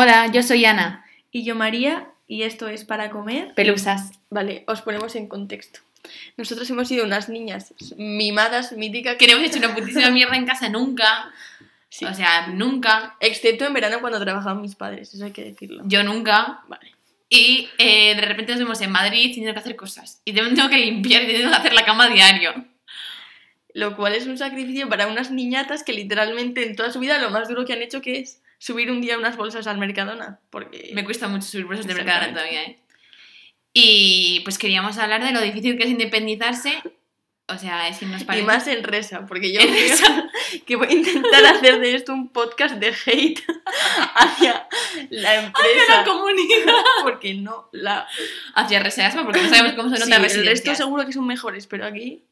Hola, 0.00 0.30
yo 0.30 0.44
soy 0.44 0.64
Ana. 0.64 1.04
Y 1.32 1.42
yo 1.42 1.56
María, 1.56 2.06
y 2.28 2.44
esto 2.44 2.68
es 2.68 2.84
para 2.84 3.10
comer. 3.10 3.52
Pelusas. 3.56 4.12
Vale, 4.30 4.62
os 4.68 4.80
ponemos 4.82 5.16
en 5.16 5.26
contexto. 5.26 5.80
Nosotros 6.36 6.70
hemos 6.70 6.86
sido 6.86 7.04
unas 7.04 7.28
niñas 7.28 7.74
mimadas, 7.96 8.70
míticas. 8.70 9.16
Que 9.16 9.26
no 9.26 9.32
hemos 9.32 9.48
hecho 9.48 9.58
una 9.58 9.74
putísima 9.74 10.10
mierda 10.10 10.36
en 10.36 10.46
casa 10.46 10.68
nunca. 10.68 11.32
Sí. 11.88 12.04
O 12.04 12.14
sea, 12.14 12.46
nunca. 12.46 13.16
Excepto 13.18 13.64
en 13.66 13.74
verano 13.74 14.00
cuando 14.00 14.20
trabajaban 14.20 14.62
mis 14.62 14.76
padres, 14.76 15.12
eso 15.12 15.24
hay 15.24 15.32
que 15.32 15.42
decirlo. 15.42 15.82
Yo 15.86 16.04
nunca. 16.04 16.60
Vale. 16.68 16.92
Y 17.28 17.68
eh, 17.78 18.14
de 18.14 18.20
repente 18.20 18.52
nos 18.52 18.60
vemos 18.60 18.80
en 18.80 18.92
Madrid 18.92 19.30
teniendo 19.30 19.52
que 19.52 19.58
hacer 19.58 19.74
cosas. 19.74 20.22
Y 20.24 20.32
tengo 20.32 20.68
que 20.68 20.78
limpiar 20.78 21.24
y 21.24 21.26
tengo 21.26 21.50
que 21.50 21.56
hacer 21.56 21.72
la 21.72 21.84
cama 21.84 22.08
diario. 22.08 22.54
Lo 23.74 23.96
cual 23.96 24.14
es 24.14 24.28
un 24.28 24.38
sacrificio 24.38 24.88
para 24.88 25.08
unas 25.08 25.32
niñatas 25.32 25.82
que 25.82 25.92
literalmente 25.92 26.64
en 26.64 26.76
toda 26.76 26.92
su 26.92 27.00
vida 27.00 27.18
lo 27.18 27.30
más 27.30 27.48
duro 27.48 27.64
que 27.64 27.72
han 27.72 27.82
hecho 27.82 28.00
que 28.00 28.20
es 28.20 28.40
subir 28.58 28.90
un 28.90 29.00
día 29.00 29.16
unas 29.18 29.36
bolsas 29.36 29.66
al 29.66 29.78
Mercadona. 29.78 30.40
Porque 30.50 30.90
Me 30.94 31.04
cuesta 31.04 31.28
mucho 31.28 31.46
subir 31.46 31.64
bolsas 31.66 31.86
de 31.86 31.92
Exactamente. 31.92 32.26
mercado 32.26 32.40
todavía, 32.40 32.62
¿eh? 32.64 32.78
Y 33.72 34.40
pues 34.44 34.58
queríamos 34.58 34.98
hablar 34.98 35.22
de 35.24 35.32
lo 35.32 35.40
difícil 35.40 35.76
que 35.76 35.84
es 35.84 35.90
independizarse. 35.90 36.82
O 37.50 37.56
sea, 37.56 37.88
es 37.88 37.98
que 37.98 38.06
nos 38.06 38.24
parece... 38.24 38.42
Y 38.42 38.46
más 38.46 38.66
en 38.66 38.84
Resa, 38.84 39.24
porque 39.26 39.52
yo 39.52 39.60
creo 39.60 39.72
Resa. 39.72 40.28
que 40.66 40.76
voy 40.76 40.88
a 40.88 40.92
intentar 40.92 41.46
hacer 41.46 41.80
de 41.80 41.94
esto 41.94 42.12
un 42.12 42.28
podcast 42.28 42.74
de 42.74 42.88
hate 42.88 43.42
hacia 44.14 44.68
la 45.08 45.34
empresa. 45.44 45.98
la 45.98 46.04
comunidad! 46.04 46.74
Porque 47.02 47.34
no 47.34 47.68
la... 47.72 48.06
Hacia 48.54 48.80
reserva, 48.80 49.24
porque 49.24 49.40
no 49.40 49.48
sabemos 49.48 49.72
cómo 49.76 49.88
son 49.88 49.98
Sí, 49.98 50.12
otras 50.12 50.34
el 50.34 50.46
resto 50.46 50.74
seguro 50.74 51.06
que 51.06 51.12
son 51.12 51.26
mejores, 51.26 51.66
pero 51.66 51.86
aquí 51.86 52.27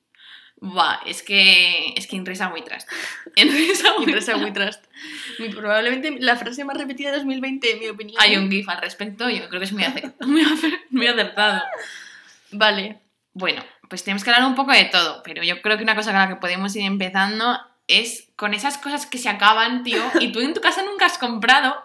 Buah, 0.61 1.01
es 1.07 1.23
que... 1.23 1.93
Es 1.97 2.07
que 2.07 2.17
en 2.17 2.25
Resa 2.25 2.49
muy 2.49 2.63
traste. 2.63 2.95
En 3.37 3.49
Resa 3.69 3.95
muy 3.99 4.13
Resa 4.13 4.37
muy 4.37 4.53
trust. 4.53 4.85
Muy 5.39 5.51
probablemente 5.51 6.17
la 6.21 6.37
frase 6.37 6.65
más 6.65 6.77
repetida 6.77 7.11
de 7.11 7.19
2020, 7.19 7.73
en 7.73 7.79
mi 7.79 7.89
opinión. 7.89 8.21
Hay 8.21 8.37
un 8.37 8.51
GIF 8.51 8.69
al 8.69 8.81
respecto, 8.81 9.29
yo 9.29 9.49
creo 9.49 9.61
que 9.61 9.67
es 9.67 9.73
muy, 9.73 9.85
muy 10.91 11.07
acertado. 11.07 11.63
Vale. 12.53 13.01
Bueno, 13.35 13.63
pues 13.89 14.03
tenemos 14.03 14.25
que 14.25 14.31
hablar 14.31 14.49
un 14.49 14.55
poco 14.55 14.73
de 14.73 14.85
todo, 14.85 15.23
pero 15.23 15.43
yo 15.43 15.61
creo 15.61 15.77
que 15.77 15.83
una 15.83 15.95
cosa 15.95 16.11
con 16.11 16.21
la 16.21 16.29
que 16.29 16.37
podemos 16.37 16.75
ir 16.75 16.83
empezando 16.83 17.59
es 17.87 18.29
con 18.37 18.55
esas 18.55 18.79
cosas 18.79 19.07
que 19.07 19.19
se 19.19 19.29
acaban, 19.29 19.85
tío, 19.85 20.03
y 20.21 20.33
tú 20.33 20.41
en 20.41 20.55
tu 20.55 20.61
casa 20.61 20.83
nunca 20.83 21.07
has 21.07 21.19
comprado 21.19 21.77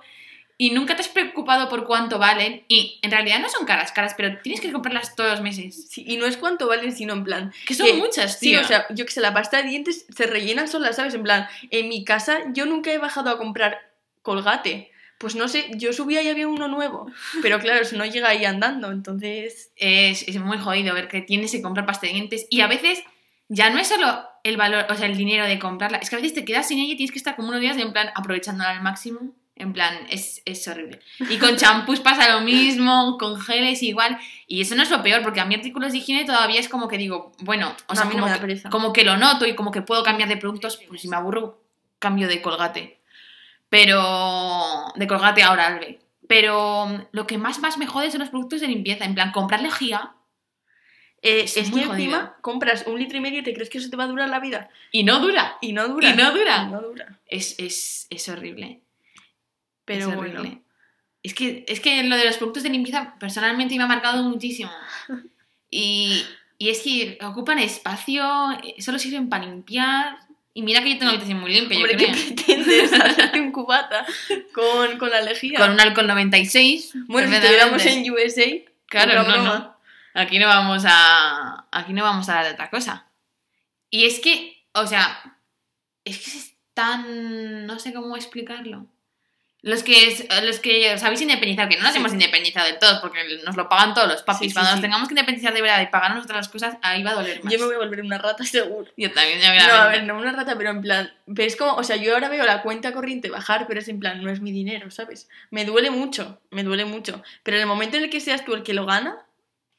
y 0.63 0.69
nunca 0.69 0.95
te 0.95 1.01
has 1.01 1.07
preocupado 1.07 1.69
por 1.69 1.85
cuánto 1.85 2.19
valen, 2.19 2.63
y 2.67 2.99
en 3.01 3.09
realidad 3.09 3.39
no 3.39 3.49
son 3.49 3.65
caras, 3.65 3.91
caras, 3.91 4.13
pero 4.15 4.37
tienes 4.43 4.61
que 4.61 4.71
comprarlas 4.71 5.15
todos 5.15 5.31
los 5.31 5.41
meses. 5.41 5.87
Sí, 5.89 6.03
y 6.05 6.17
no 6.17 6.27
es 6.27 6.37
cuánto 6.37 6.67
valen, 6.67 6.91
sino 6.91 7.13
en 7.13 7.23
plan... 7.23 7.51
Que 7.65 7.73
son 7.73 7.87
que- 7.87 7.93
muchas, 7.93 8.37
Sí, 8.37 8.51
tío. 8.51 8.61
o 8.61 8.63
sea, 8.63 8.85
yo 8.91 9.03
que 9.05 9.11
sé, 9.11 9.21
la 9.21 9.33
pasta 9.33 9.57
de 9.57 9.69
dientes 9.69 10.05
se 10.15 10.27
rellena 10.27 10.67
sola, 10.67 10.93
¿sabes? 10.93 11.15
En 11.15 11.23
plan, 11.23 11.47
en 11.71 11.89
mi 11.89 12.03
casa 12.05 12.41
yo 12.53 12.67
nunca 12.67 12.91
he 12.91 12.99
bajado 12.99 13.31
a 13.31 13.39
comprar 13.39 13.79
colgate. 14.21 14.91
Pues 15.17 15.35
no 15.35 15.47
sé, 15.47 15.65
yo 15.77 15.93
subía 15.93 16.21
y 16.21 16.29
había 16.29 16.47
uno 16.47 16.67
nuevo. 16.67 17.11
Pero 17.41 17.59
claro, 17.59 17.81
eso 17.81 17.95
no 17.97 18.05
llega 18.05 18.29
ahí 18.29 18.45
andando, 18.45 18.91
entonces... 18.91 19.71
es, 19.77 20.27
es 20.27 20.37
muy 20.39 20.59
jodido 20.59 20.93
ver 20.93 21.07
que 21.07 21.21
tienes 21.21 21.51
que 21.51 21.63
comprar 21.63 21.87
pasta 21.87 22.05
de 22.05 22.13
dientes 22.13 22.45
y 22.51 22.61
a 22.61 22.67
veces 22.67 23.01
ya 23.49 23.71
no 23.71 23.79
es 23.79 23.87
solo 23.87 24.27
el 24.43 24.57
valor, 24.57 24.85
o 24.89 24.95
sea, 24.95 25.07
el 25.07 25.17
dinero 25.17 25.45
de 25.47 25.57
comprarla, 25.57 25.97
es 25.97 26.09
que 26.11 26.15
a 26.15 26.19
veces 26.19 26.35
te 26.35 26.45
quedas 26.45 26.67
sin 26.67 26.77
ella 26.79 26.93
y 26.93 26.97
tienes 26.97 27.11
que 27.11 27.17
estar 27.17 27.35
como 27.35 27.49
unos 27.49 27.61
días 27.61 27.77
en 27.77 27.91
plan 27.93 28.09
aprovechándola 28.15 28.69
al 28.71 28.81
máximo. 28.83 29.19
En 29.61 29.73
plan, 29.73 29.95
es, 30.09 30.41
es 30.45 30.67
horrible. 30.67 30.99
Y 31.29 31.37
con 31.37 31.55
champús 31.55 31.99
pasa 31.99 32.33
lo 32.33 32.41
mismo, 32.41 33.17
con 33.19 33.39
geles 33.39 33.81
igual. 33.83 34.17
Y 34.47 34.61
eso 34.61 34.75
no 34.75 34.83
es 34.83 34.89
lo 34.89 35.01
peor, 35.03 35.21
porque 35.21 35.39
a 35.39 35.45
mí 35.45 35.55
artículos 35.55 35.91
de 35.91 35.99
higiene 35.99 36.25
todavía 36.25 36.59
es 36.59 36.67
como 36.67 36.87
que 36.87 36.97
digo, 36.97 37.31
bueno, 37.39 37.75
o 37.87 37.93
No, 37.93 37.95
sea, 37.95 38.03
a 38.05 38.09
mí 38.09 38.15
no 38.15 38.21
como, 38.23 38.31
da 38.33 38.39
que, 38.39 38.69
como 38.69 38.93
que 38.93 39.03
lo 39.03 39.17
noto 39.17 39.45
y 39.45 39.55
como 39.55 39.71
que 39.71 39.81
puedo 39.81 40.03
cambiar 40.03 40.27
de 40.29 40.37
productos, 40.37 40.77
pues 40.87 41.01
si 41.01 41.07
me 41.07 41.15
aburro, 41.15 41.61
cambio 41.99 42.27
de 42.27 42.41
colgate. 42.41 42.99
Pero. 43.69 44.91
de 44.95 45.07
colgate 45.07 45.43
ahora, 45.43 45.67
Albe. 45.67 45.99
Pero 46.27 47.07
lo 47.11 47.27
que 47.27 47.37
más, 47.37 47.59
más 47.59 47.77
me 47.77 47.87
jode 47.87 48.09
son 48.11 48.19
los 48.21 48.29
productos 48.29 48.61
de 48.61 48.67
limpieza. 48.67 49.05
En 49.05 49.15
plan, 49.15 49.31
comprar 49.31 49.61
lejía 49.61 50.13
Eh, 51.21 51.41
Es 51.43 51.57
es 51.57 51.69
muy 51.71 51.81
que 51.81 51.87
jodido. 51.87 52.03
encima 52.15 52.35
compras 52.41 52.83
un 52.87 52.97
litro 52.99 53.17
y 53.17 53.21
medio 53.21 53.39
y 53.39 53.43
te 53.43 53.53
crees 53.53 53.69
que 53.69 53.77
eso 53.77 53.89
te 53.89 53.97
va 53.97 54.05
a 54.05 54.07
durar 54.07 54.29
la 54.29 54.39
vida. 54.39 54.69
y 54.91 55.03
no 55.03 55.19
dura. 55.19 55.57
Y 55.61 55.73
no 55.73 55.87
dura. 55.87 56.09
Y 56.09 56.15
no 56.15 56.31
dura. 56.31 56.65
Y 56.67 56.71
no 56.71 56.81
dura. 56.81 57.19
Es, 57.27 57.55
es, 57.59 58.07
es 58.09 58.27
horrible. 58.29 58.81
Pero 59.85 60.09
es 60.09 60.15
bueno. 60.15 60.39
horrible. 60.39 60.61
Es 61.23 61.33
que, 61.33 61.65
es 61.67 61.79
que 61.79 62.03
lo 62.03 62.15
de 62.15 62.25
los 62.25 62.37
productos 62.37 62.63
de 62.63 62.69
limpieza 62.69 63.15
personalmente 63.19 63.75
me 63.75 63.83
ha 63.83 63.87
marcado 63.87 64.23
muchísimo. 64.23 64.71
Y, 65.73 66.25
y 66.57 66.67
es 66.67 66.81
que 66.81 67.17
ocupan 67.23 67.57
espacio, 67.57 68.25
solo 68.79 68.99
sirven 68.99 69.29
para 69.29 69.45
limpiar. 69.45 70.17
Y 70.53 70.63
mira 70.63 70.83
que 70.83 70.89
yo 70.89 70.97
tengo 70.97 71.05
la 71.05 71.11
habitación 71.11 71.39
muy 71.39 71.53
limpia, 71.53 71.77
Hombre, 71.77 71.93
yo 71.93 71.97
¿qué 71.97 72.11
pretendes? 72.11 72.91
Hacerte 73.01 73.39
un 73.39 73.53
cubata 73.53 74.05
con, 74.53 74.97
con 74.97 75.09
la 75.09 75.21
lejía. 75.21 75.57
Con 75.57 75.71
un 75.71 75.79
alcohol 75.79 76.07
96. 76.07 76.91
Bueno, 77.07 77.29
si 77.29 77.35
estuviéramos 77.35 77.85
en 77.85 78.11
USA, 78.11 78.71
Claro, 78.91 79.23
no. 79.23 79.77
Aquí 80.13 80.37
no 80.37 80.47
vamos 80.47 80.83
a. 80.85 81.65
Aquí 81.71 81.93
no 81.93 82.03
vamos 82.03 82.27
a 82.27 82.33
hablar 82.33 82.47
de 82.47 82.53
otra 82.53 82.69
cosa. 82.69 83.07
Y 83.89 84.05
es 84.05 84.19
que, 84.19 84.65
o 84.73 84.85
sea, 84.85 85.37
es 86.03 86.17
que 86.19 86.37
es 86.37 86.55
tan. 86.73 87.65
No 87.65 87.79
sé 87.79 87.93
cómo 87.93 88.17
explicarlo. 88.17 88.87
Los 89.63 89.83
que, 89.83 90.07
es- 90.07 90.25
los 90.43 90.59
que 90.59 90.91
os 90.95 91.03
habéis 91.03 91.21
independizado, 91.21 91.69
que 91.69 91.77
no 91.77 91.83
nos 91.83 91.91
Sí. 91.91 91.99
hemos 91.99 92.13
independizado 92.13 92.65
de 92.65 92.73
todos, 92.73 92.97
porque 92.99 93.19
nos 93.45 93.55
lo 93.55 93.69
pagan 93.69 93.93
todos 93.93 94.07
los 94.07 94.23
papis. 94.23 94.39
Sí, 94.39 94.47
sí, 94.49 94.53
Cuando 94.55 94.71
nos 94.71 94.81
tengamos 94.81 95.07
que 95.07 95.13
independizar 95.13 95.53
de 95.53 95.61
verdad 95.61 95.81
y 95.83 95.85
pagar 95.87 96.15
nosotras 96.15 96.37
las 96.37 96.49
cosas, 96.49 96.77
ahí 96.81 97.03
va 97.03 97.11
a 97.11 97.13
doler 97.13 97.43
más. 97.43 97.53
Yo 97.53 97.59
me 97.59 97.65
voy 97.65 97.75
a 97.75 97.77
volver 97.77 98.01
una 98.01 98.17
rata 98.17 98.43
seguro. 98.43 98.89
Yo 98.97 99.11
también, 99.11 99.39
ya 99.39 99.67
No, 99.67 99.73
a 99.75 99.87
ver, 99.89 100.03
no 100.05 100.17
una 100.17 100.31
rata, 100.31 100.57
pero 100.57 100.71
en 100.71 100.81
plan, 100.81 101.13
ves 101.27 101.55
como, 101.55 101.73
o 101.75 101.83
sea, 101.83 101.95
yo 101.97 102.13
ahora 102.15 102.27
veo 102.29 102.43
la 102.43 102.63
cuenta 102.63 102.91
corriente 102.91 103.29
bajar, 103.29 103.67
pero 103.67 103.79
es 103.81 103.87
en 103.87 103.99
plan, 103.99 104.23
no 104.23 104.31
es 104.31 104.41
mi 104.41 104.51
dinero, 104.51 104.89
¿sabes? 104.89 105.29
Me 105.51 105.63
duele 105.63 105.91
mucho, 105.91 106.41
me 106.49 106.63
duele 106.63 106.85
mucho. 106.85 107.21
Pero 107.43 107.57
en 107.57 107.61
el 107.61 107.67
momento 107.67 107.97
en 107.97 108.05
el 108.05 108.09
que 108.09 108.19
seas 108.19 108.43
tú 108.43 108.55
el 108.55 108.63
que 108.63 108.73
lo 108.73 108.87
gana, 108.87 109.15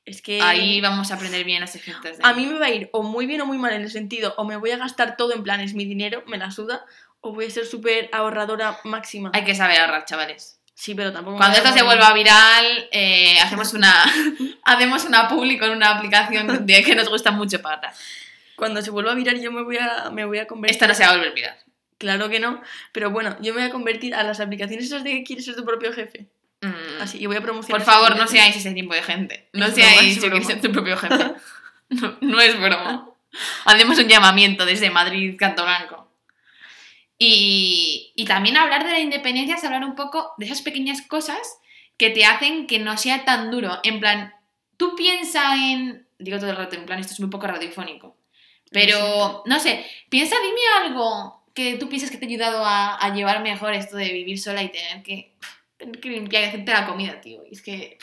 es 0.05 0.23
que 0.23 0.41
Ahí 0.41 0.81
vamos 0.81 1.11
a 1.11 1.15
aprender 1.17 1.45
bien 1.45 1.61
los 1.61 1.75
efectos. 1.75 2.19
de- 2.19 2.25
a 2.25 2.33
mí 2.35 2.47
me 2.47 2.59
va 2.61 2.67
a 2.67 2.71
ir 2.71 2.89
o 2.93 3.03
muy 3.03 3.27
bien 3.27 3.41
o 3.41 3.47
muy 3.47 3.59
mal 3.59 3.73
en 3.73 3.83
el 3.83 3.91
sentido, 3.91 4.33
o 4.37 4.45
me 4.45 4.57
voy 4.57 4.71
a 4.71 4.77
gastar 4.77 5.17
todo 5.17 5.33
en 5.33 5.43
plan, 5.43 5.61
es 5.61 5.75
mi 5.75 5.85
dinero, 5.85 6.23
me 6.29 6.39
la 6.39 6.53
suda, 6.53 6.85
o 7.23 7.33
voy 7.33 7.47
a 7.47 7.51
ser 7.51 7.65
súper 7.65 8.11
ahorradora 8.13 8.79
máxima. 8.85 9.31
Hay 9.33 9.45
que 9.45 9.55
saber 9.55 9.81
ahorrar, 9.81 10.05
chavales. 10.05 10.61
Sí, 10.75 10.95
pero 10.95 11.13
tampoco... 11.13 11.37
Cuando 11.37 11.57
esto 11.57 11.73
se 11.73 11.83
vuelva 11.83 12.13
viral, 12.13 12.89
eh, 12.91 13.39
hacemos 13.41 13.73
una 13.73 14.05
hacemos 14.65 15.05
una 15.05 15.29
publi 15.29 15.59
con 15.59 15.71
una 15.71 15.97
aplicación 15.97 16.67
de 16.67 16.83
que 16.83 16.95
nos 16.95 17.09
gusta 17.09 17.31
mucho 17.31 17.63
para. 17.63 17.93
Cuando 18.57 18.83
se 18.83 18.91
vuelva 18.91 19.13
a 19.13 19.15
virar 19.15 19.37
yo 19.37 19.53
me 19.53 19.63
voy 19.63 19.79
a, 19.79 20.11
me 20.11 20.25
voy 20.25 20.39
a 20.39 20.47
convertir... 20.47 20.75
Esta 20.75 20.89
no 20.89 20.95
se 20.95 21.05
va 21.05 21.11
a 21.11 21.17
volver 21.17 21.33
viral. 21.33 21.57
Claro 21.99 22.29
que 22.29 22.41
no, 22.41 22.61
pero 22.91 23.11
bueno, 23.11 23.37
yo 23.41 23.55
me 23.55 23.61
voy 23.61 23.69
a 23.69 23.73
convertir 23.73 24.15
a 24.15 24.25
las 24.25 24.41
aplicaciones 24.41 24.87
esas 24.87 25.05
de 25.05 25.13
que 25.13 25.23
quieres 25.23 25.45
ser 25.45 25.55
tu 25.55 25.65
propio 25.65 25.93
jefe. 25.93 26.27
Mm. 26.61 27.01
Así, 27.03 27.19
y 27.23 27.27
voy 27.27 27.37
a 27.37 27.41
promocionar... 27.41 27.85
Por 27.85 27.93
favor, 27.93 28.17
no 28.17 28.27
seáis 28.27 28.57
ese 28.57 28.73
tipo 28.73 28.93
de 28.93 29.03
gente. 29.03 29.49
No 29.53 29.67
Es 29.67 29.75
seáis 29.75 30.17
yo 30.17 30.23
que 30.23 30.29
broma. 30.31 30.45
ser 30.45 30.61
tu 30.61 30.73
propio 30.73 30.97
jefe. 30.97 31.35
No, 31.91 32.17
no 32.23 32.41
es 32.41 32.59
broma. 32.59 33.11
Hacemos 33.67 33.99
un 33.99 34.09
llamamiento 34.09 34.65
desde 34.65 34.89
Madrid, 34.89 35.37
Canto 35.39 35.63
Blanco. 35.63 36.02
Y, 37.25 38.13
y 38.17 38.25
también 38.25 38.57
hablar 38.57 38.85
de 38.85 38.91
la 38.91 38.99
independencia 38.99 39.55
es 39.55 39.63
hablar 39.63 39.85
un 39.85 39.95
poco 39.95 40.33
de 40.39 40.47
esas 40.47 40.61
pequeñas 40.61 41.03
cosas 41.03 41.39
que 41.97 42.11
te 42.11 42.25
hacen 42.25 42.67
que 42.67 42.81
no 42.81 42.99
sea 42.99 43.25
tan 43.25 43.49
duro. 43.49 43.79
En 43.85 44.01
plan, 44.01 44.35
tú 44.77 44.97
piensa 44.97 45.55
en. 45.55 46.09
Digo 46.19 46.41
todo 46.41 46.51
el 46.51 46.57
rato, 46.57 46.75
en 46.75 46.85
plan, 46.85 46.99
esto 46.99 47.13
es 47.13 47.21
muy 47.21 47.31
poco 47.31 47.47
radiofónico. 47.47 48.17
Pero, 48.73 49.45
no 49.47 49.61
sé, 49.61 49.87
piensa, 50.09 50.35
dime 50.43 50.61
algo 50.85 51.45
que 51.55 51.77
tú 51.77 51.89
piensas 51.89 52.11
que 52.11 52.17
te 52.17 52.25
ha 52.25 52.29
ayudado 52.29 52.65
a, 52.65 52.97
a 52.97 53.15
llevar 53.15 53.41
mejor 53.41 53.73
esto 53.73 53.97
de 53.97 54.13
vivir 54.13 54.41
sola 54.41 54.65
y 54.65 54.73
tener 54.73 55.05
que, 55.05 55.37
tener 55.77 56.01
que 56.01 56.09
limpiar 56.09 56.43
y 56.43 56.47
hacerte 56.47 56.73
la 56.73 56.87
comida, 56.89 57.21
tío. 57.21 57.45
Y 57.49 57.55
es 57.55 57.63
que. 57.63 57.99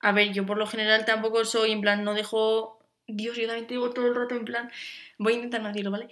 A 0.00 0.12
ver, 0.12 0.32
yo 0.32 0.46
por 0.46 0.56
lo 0.56 0.66
general 0.66 1.04
tampoco 1.04 1.44
soy, 1.44 1.72
en 1.72 1.82
plan, 1.82 2.04
no 2.04 2.14
dejo... 2.14 2.78
Dios, 3.06 3.36
yo 3.36 3.46
también 3.46 3.66
te 3.66 3.74
digo 3.74 3.90
todo 3.90 4.06
el 4.06 4.14
rato 4.14 4.34
en 4.34 4.46
plan... 4.46 4.70
Voy 5.18 5.34
a 5.34 5.36
intentar 5.36 5.60
no 5.60 5.68
decirlo, 5.68 5.90
¿vale? 5.90 6.08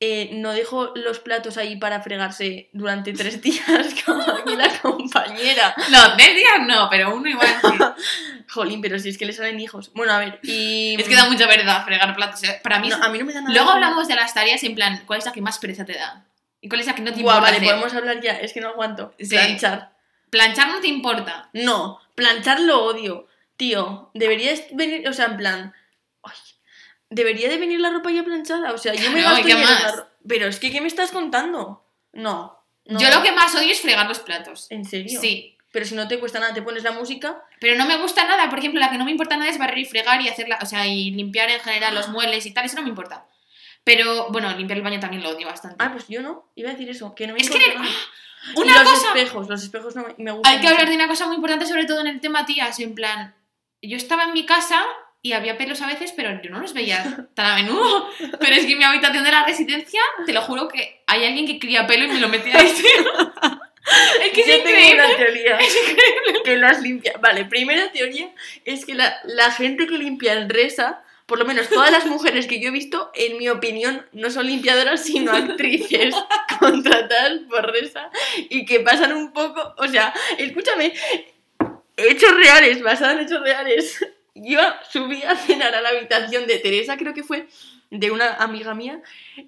Eh, 0.00 0.30
no 0.34 0.52
dejo 0.52 0.92
los 0.94 1.18
platos 1.18 1.56
ahí 1.56 1.74
para 1.74 2.00
fregarse 2.00 2.68
durante 2.72 3.12
tres 3.12 3.42
días 3.42 3.94
como 4.06 4.22
aquí 4.22 4.54
la 4.54 4.70
compañera. 4.80 5.74
No, 5.90 6.16
tres 6.16 6.36
días 6.36 6.60
no, 6.66 6.88
pero 6.88 7.14
uno 7.14 7.28
igual 7.28 7.48
sí. 7.60 8.04
Jolín, 8.48 8.80
pero 8.80 8.98
si 9.00 9.08
es 9.08 9.18
que 9.18 9.26
le 9.26 9.32
salen 9.32 9.58
hijos. 9.58 9.90
Bueno, 9.94 10.12
a 10.12 10.18
ver, 10.20 10.38
y... 10.42 10.96
Es 10.98 11.08
que 11.08 11.16
da 11.16 11.28
mucha 11.28 11.46
verdad 11.46 11.84
fregar 11.84 12.14
platos. 12.14 12.40
Para 12.62 12.78
mí, 12.78 12.88
No, 12.88 12.96
a 12.96 13.08
mí 13.08 13.18
no 13.18 13.24
me 13.24 13.32
da 13.32 13.40
nada... 13.40 13.52
Luego 13.52 13.70
hablamos 13.70 14.06
de 14.06 14.14
las 14.14 14.32
tareas 14.32 14.62
en 14.62 14.74
plan, 14.76 15.02
¿cuál 15.04 15.18
es 15.18 15.26
la 15.26 15.32
que 15.32 15.42
más 15.42 15.58
pereza 15.58 15.84
te 15.84 15.94
da? 15.94 16.24
¿Y 16.60 16.68
cuál 16.68 16.80
es 16.80 16.86
la 16.86 16.94
que 16.94 17.02
no 17.02 17.12
te 17.12 17.18
importa? 17.18 17.40
vale, 17.40 17.56
hacer? 17.56 17.68
podemos 17.68 17.94
hablar 17.94 18.20
ya, 18.20 18.32
es 18.34 18.52
que 18.52 18.60
no 18.60 18.68
aguanto. 18.68 19.12
Sí. 19.18 19.30
Planchar. 19.30 19.92
Planchar 20.30 20.68
no 20.68 20.80
te 20.80 20.88
importa. 20.88 21.50
No, 21.52 22.00
planchar 22.14 22.60
lo 22.60 22.84
odio. 22.84 23.26
Tío, 23.56 24.10
deberías 24.14 24.62
venir, 24.72 25.08
o 25.08 25.12
sea, 25.12 25.26
en 25.26 25.36
plan... 25.36 25.74
Debería 27.10 27.48
de 27.48 27.56
venir 27.58 27.80
la 27.80 27.90
ropa 27.90 28.10
ya 28.10 28.22
planchada, 28.22 28.72
o 28.72 28.78
sea, 28.78 28.94
yo 28.94 29.10
me 29.10 29.20
Claro, 29.20 29.36
gasto 29.36 29.40
¿y 29.48 29.50
qué 29.50 29.56
dinero 29.56 29.70
en 29.76 29.96
la 29.96 30.08
Pero 30.26 30.46
es 30.46 30.60
que, 30.60 30.70
¿qué 30.70 30.80
me 30.80 30.88
estás 30.88 31.10
contando? 31.10 31.84
No. 32.12 32.62
no. 32.84 33.00
Yo 33.00 33.08
lo 33.10 33.22
que 33.22 33.32
más 33.32 33.54
odio 33.54 33.70
es 33.72 33.80
fregar 33.80 34.06
los 34.06 34.18
platos. 34.18 34.66
¿En 34.70 34.84
serio? 34.84 35.18
Sí. 35.20 35.54
Pero 35.70 35.84
si 35.86 35.94
no 35.94 36.08
te 36.08 36.18
cuesta 36.18 36.38
nada, 36.40 36.54
te 36.54 36.62
pones 36.62 36.82
la 36.82 36.92
música. 36.92 37.42
Pero 37.60 37.76
no 37.76 37.86
me 37.86 37.96
gusta 37.98 38.24
nada. 38.26 38.48
Por 38.48 38.58
ejemplo, 38.58 38.80
la 38.80 38.90
que 38.90 38.96
no 38.98 39.04
me 39.04 39.10
importa 39.10 39.36
nada 39.36 39.50
es 39.50 39.58
barrer 39.58 39.78
y 39.78 39.84
fregar 39.84 40.20
y 40.22 40.28
hacerla, 40.28 40.58
o 40.62 40.66
sea, 40.66 40.86
y 40.86 41.10
limpiar 41.10 41.50
en 41.50 41.60
general 41.60 41.94
los 41.94 42.08
muebles 42.08 42.46
y 42.46 42.52
tal. 42.52 42.64
Eso 42.64 42.76
no 42.76 42.82
me 42.82 42.88
importa. 42.88 43.26
Pero 43.84 44.28
bueno, 44.30 44.50
limpiar 44.56 44.78
el 44.78 44.84
baño 44.84 45.00
también 45.00 45.22
lo 45.22 45.30
odio 45.30 45.46
bastante. 45.46 45.76
Ah, 45.78 45.90
pues 45.92 46.08
yo 46.08 46.20
no. 46.22 46.50
Iba 46.54 46.70
a 46.70 46.72
decir 46.72 46.88
eso, 46.90 47.14
que 47.14 47.26
no 47.26 47.34
me 47.34 47.40
Es 47.40 47.48
que 47.50 47.56
importa 47.58 47.74
el- 47.74 47.82
nada. 47.82 47.96
Una 48.56 48.72
y 48.72 48.74
los 48.74 48.82
cosa- 48.92 49.08
espejos, 49.08 49.48
los 49.48 49.62
espejos 49.62 49.96
no 49.96 50.06
me, 50.16 50.32
gustan. 50.32 50.52
Hay 50.54 50.60
que 50.60 50.68
hablar 50.68 50.88
de 50.88 50.94
una 50.94 51.08
cosa 51.08 51.26
muy 51.26 51.36
importante, 51.36 51.66
sobre 51.66 51.84
todo 51.86 52.00
en 52.00 52.06
el 52.06 52.20
tema 52.20 52.46
tías, 52.46 52.78
en 52.80 52.94
plan, 52.94 53.34
yo 53.82 53.96
estaba 53.96 54.24
en 54.24 54.32
mi 54.32 54.46
casa 54.46 54.82
y 55.20 55.32
había 55.32 55.58
pelos 55.58 55.82
a 55.82 55.86
veces, 55.86 56.12
pero 56.16 56.40
yo 56.42 56.50
no 56.50 56.60
los 56.60 56.74
veía 56.74 57.26
tan 57.34 57.46
a 57.46 57.56
menudo. 57.56 58.08
Pero 58.38 58.54
es 58.54 58.64
que 58.66 58.72
en 58.72 58.78
mi 58.78 58.84
habitación 58.84 59.24
de 59.24 59.32
la 59.32 59.44
residencia, 59.44 60.00
te 60.26 60.32
lo 60.32 60.42
juro 60.42 60.68
que 60.68 61.02
hay 61.06 61.24
alguien 61.24 61.46
que 61.46 61.58
cría 61.58 61.86
pelo 61.86 62.04
y 62.04 62.08
me 62.08 62.20
lo 62.20 62.28
metía 62.28 62.56
ahí. 62.56 62.66
es 64.22 64.30
que 64.32 64.40
es 64.40 64.46
Yo 64.46 64.52
tengo 64.62 64.68
increíble. 64.68 65.04
una 65.04 65.16
teoría 65.16 65.58
que 66.44 66.56
las 66.56 66.80
limpia. 66.82 67.14
Vale, 67.20 67.44
primera 67.46 67.90
teoría 67.90 68.30
es 68.64 68.84
que 68.84 68.94
la, 68.94 69.18
la 69.24 69.50
gente 69.50 69.86
que 69.86 69.98
limpia 69.98 70.34
en 70.34 70.48
Resa, 70.48 71.02
por 71.26 71.38
lo 71.38 71.44
menos 71.44 71.68
todas 71.68 71.90
las 71.90 72.06
mujeres 72.06 72.46
que 72.46 72.60
yo 72.60 72.68
he 72.68 72.72
visto, 72.72 73.10
en 73.14 73.38
mi 73.38 73.48
opinión, 73.48 74.06
no 74.12 74.30
son 74.30 74.46
limpiadoras, 74.46 75.02
sino 75.04 75.32
actrices 75.32 76.14
contratadas 76.60 77.40
por 77.50 77.72
Resa 77.72 78.10
y 78.48 78.64
que 78.64 78.80
pasan 78.80 79.12
un 79.14 79.32
poco. 79.32 79.74
O 79.78 79.88
sea, 79.88 80.14
escúchame, 80.38 80.92
hechos 81.96 82.34
reales, 82.34 82.82
basado 82.82 83.12
en 83.18 83.26
hechos 83.26 83.40
reales. 83.42 84.06
Yo 84.42 84.60
subí 84.90 85.22
a 85.22 85.36
cenar 85.36 85.74
a 85.74 85.80
la 85.80 85.90
habitación 85.90 86.46
de 86.46 86.58
Teresa, 86.58 86.96
creo 86.96 87.14
que 87.14 87.22
fue 87.24 87.46
de 87.90 88.10
una 88.10 88.34
amiga 88.34 88.74
mía, 88.74 89.00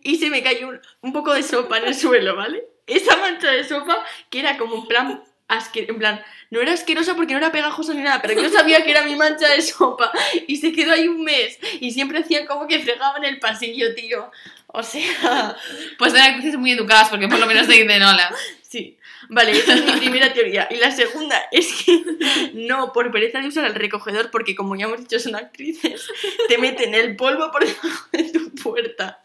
y 0.02 0.16
se 0.16 0.30
me 0.30 0.42
cayó 0.42 0.68
un, 0.68 0.80
un 1.02 1.12
poco 1.12 1.32
de 1.34 1.42
sopa 1.42 1.78
en 1.78 1.86
el 1.86 1.94
suelo, 1.94 2.36
¿vale? 2.36 2.64
Esa 2.86 3.16
mancha 3.16 3.50
de 3.50 3.64
sopa 3.64 4.04
que 4.30 4.40
era 4.40 4.56
como 4.56 4.76
en 4.76 4.86
plan 4.86 5.22
asque- 5.48 5.86
en 5.88 5.98
plan, 5.98 6.24
no 6.50 6.60
era 6.60 6.72
asquerosa 6.72 7.14
porque 7.16 7.32
no 7.34 7.38
era 7.38 7.52
pegajosa 7.52 7.92
ni 7.92 8.02
nada, 8.02 8.22
pero 8.22 8.40
yo 8.40 8.48
sabía 8.50 8.82
que 8.84 8.90
era 8.92 9.02
mi 9.02 9.14
mancha 9.16 9.48
de 9.48 9.60
sopa 9.62 10.10
y 10.46 10.56
se 10.56 10.72
quedó 10.72 10.92
ahí 10.92 11.06
un 11.08 11.22
mes 11.22 11.58
y 11.80 11.90
siempre 11.90 12.18
hacían 12.20 12.46
como 12.46 12.66
que 12.66 12.78
fregaban 12.80 13.24
el 13.24 13.38
pasillo, 13.40 13.94
tío. 13.94 14.30
O 14.68 14.82
sea, 14.82 15.56
Pues 15.98 16.12
son 16.12 16.20
actrices 16.20 16.56
muy 16.56 16.70
educadas 16.72 17.08
porque 17.10 17.28
por 17.28 17.38
lo 17.40 17.46
menos 17.46 17.66
te 17.66 17.74
dicen 17.74 18.02
hola. 18.02 18.32
sí. 18.62 18.96
Vale, 19.28 19.52
esa 19.52 19.74
es 19.74 19.84
mi 19.84 19.92
primera 19.92 20.32
teoría. 20.32 20.66
Y 20.70 20.76
la 20.76 20.90
segunda 20.90 21.36
es 21.52 21.68
que 21.84 22.02
no, 22.54 22.92
por 22.92 23.10
pereza 23.12 23.40
de 23.40 23.48
usar 23.48 23.64
el 23.66 23.74
recogedor, 23.74 24.30
porque 24.30 24.54
como 24.54 24.76
ya 24.76 24.86
hemos 24.86 25.00
dicho, 25.00 25.18
son 25.18 25.36
actrices, 25.36 26.08
te 26.48 26.58
meten 26.58 26.94
el 26.94 27.16
polvo 27.16 27.50
por 27.52 27.64
debajo 27.66 28.08
de 28.12 28.24
tu 28.30 28.54
puerta. 28.54 29.24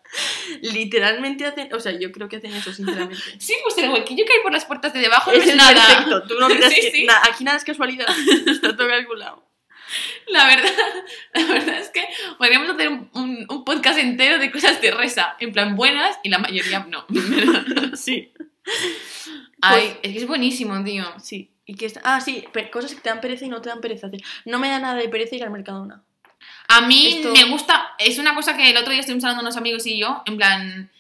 Literalmente 0.62 1.46
hacen, 1.46 1.74
o 1.74 1.80
sea, 1.80 1.92
yo 1.98 2.12
creo 2.12 2.28
que 2.30 2.38
hacen 2.38 2.54
eso, 2.54 2.72
sinceramente. 2.74 3.22
Sí, 3.40 3.56
pues 3.64 3.78
el 3.78 3.90
huequillo 3.90 4.26
que 4.26 4.34
hay 4.34 4.42
por 4.44 4.52
las 4.54 4.66
puertas 4.66 4.94
de 4.94 5.00
debajo 5.00 5.32
no 5.32 5.38
Es 5.38 5.44
es 5.44 5.50
el 5.52 5.58
nada. 5.58 5.74
perfecto, 5.88 6.24
tú 6.28 6.40
no 6.40 6.48
creas 6.48 6.70
Sí, 6.74 6.82
que 6.82 6.92
sí. 6.92 7.04
na- 7.06 7.22
aquí 7.30 7.44
nada 7.44 7.58
es 7.58 7.64
casualidad, 7.64 8.08
está 8.48 8.76
todo 8.76 8.88
calculado. 8.88 9.44
La 10.28 10.48
verdad, 10.48 10.72
la 11.34 11.46
verdad 11.46 11.78
es 11.80 11.90
que 11.90 12.06
podríamos 12.38 12.70
hacer 12.70 12.90
un, 12.90 13.10
un- 13.14 13.46
un 13.48 13.64
podcast 13.64 14.00
entero 14.00 14.40
de 14.40 14.52
cosas 14.52 14.82
de 14.82 14.92
resa, 14.92 15.36
en 15.40 15.52
plan 15.54 15.76
buenas 15.76 16.18
y 16.24 16.30
la 16.30 16.40
mayoría 16.40 16.86
no. 16.90 17.06
Sí. 17.96 18.32
Ay, 19.62 19.98
es 20.02 20.12
que 20.14 20.18
es 20.20 20.28
buenísimo, 20.28 20.84
tío. 20.84 21.06
Sí. 21.22 21.52
Y 21.66 21.76
que 21.76 21.86
está... 21.88 22.02
Ah, 22.04 22.22
sí, 22.22 22.46
cosas 22.72 22.94
que 22.94 23.02
te 23.02 23.10
dan 23.10 23.22
pereza 23.22 23.46
y 23.46 23.50
no 23.50 23.62
te 23.62 23.70
dan 23.70 23.82
pereza 23.82 24.08
hacer. 24.08 24.22
No 24.46 24.60
me 24.60 24.70
da 24.70 24.80
nada 24.80 24.96
de 24.96 25.10
pereza 25.10 25.36
ir 25.36 25.44
al 25.44 25.50
Mercadona. 25.52 26.04
A 26.68 26.82
mí 26.82 27.08
Esto- 27.18 27.32
me 27.32 27.44
gusta, 27.46 27.94
es 27.98 28.20
una 28.20 28.36
cosa 28.36 28.56
que 28.56 28.70
el 28.70 28.78
otro 28.78 28.92
día 28.92 29.00
estuvimos 29.00 29.24
hablando 29.24 29.42
unos 29.42 29.58
amigos 29.58 29.86
y 29.88 29.98
yo, 30.00 30.22
en 30.26 30.38
plan, 30.38 30.92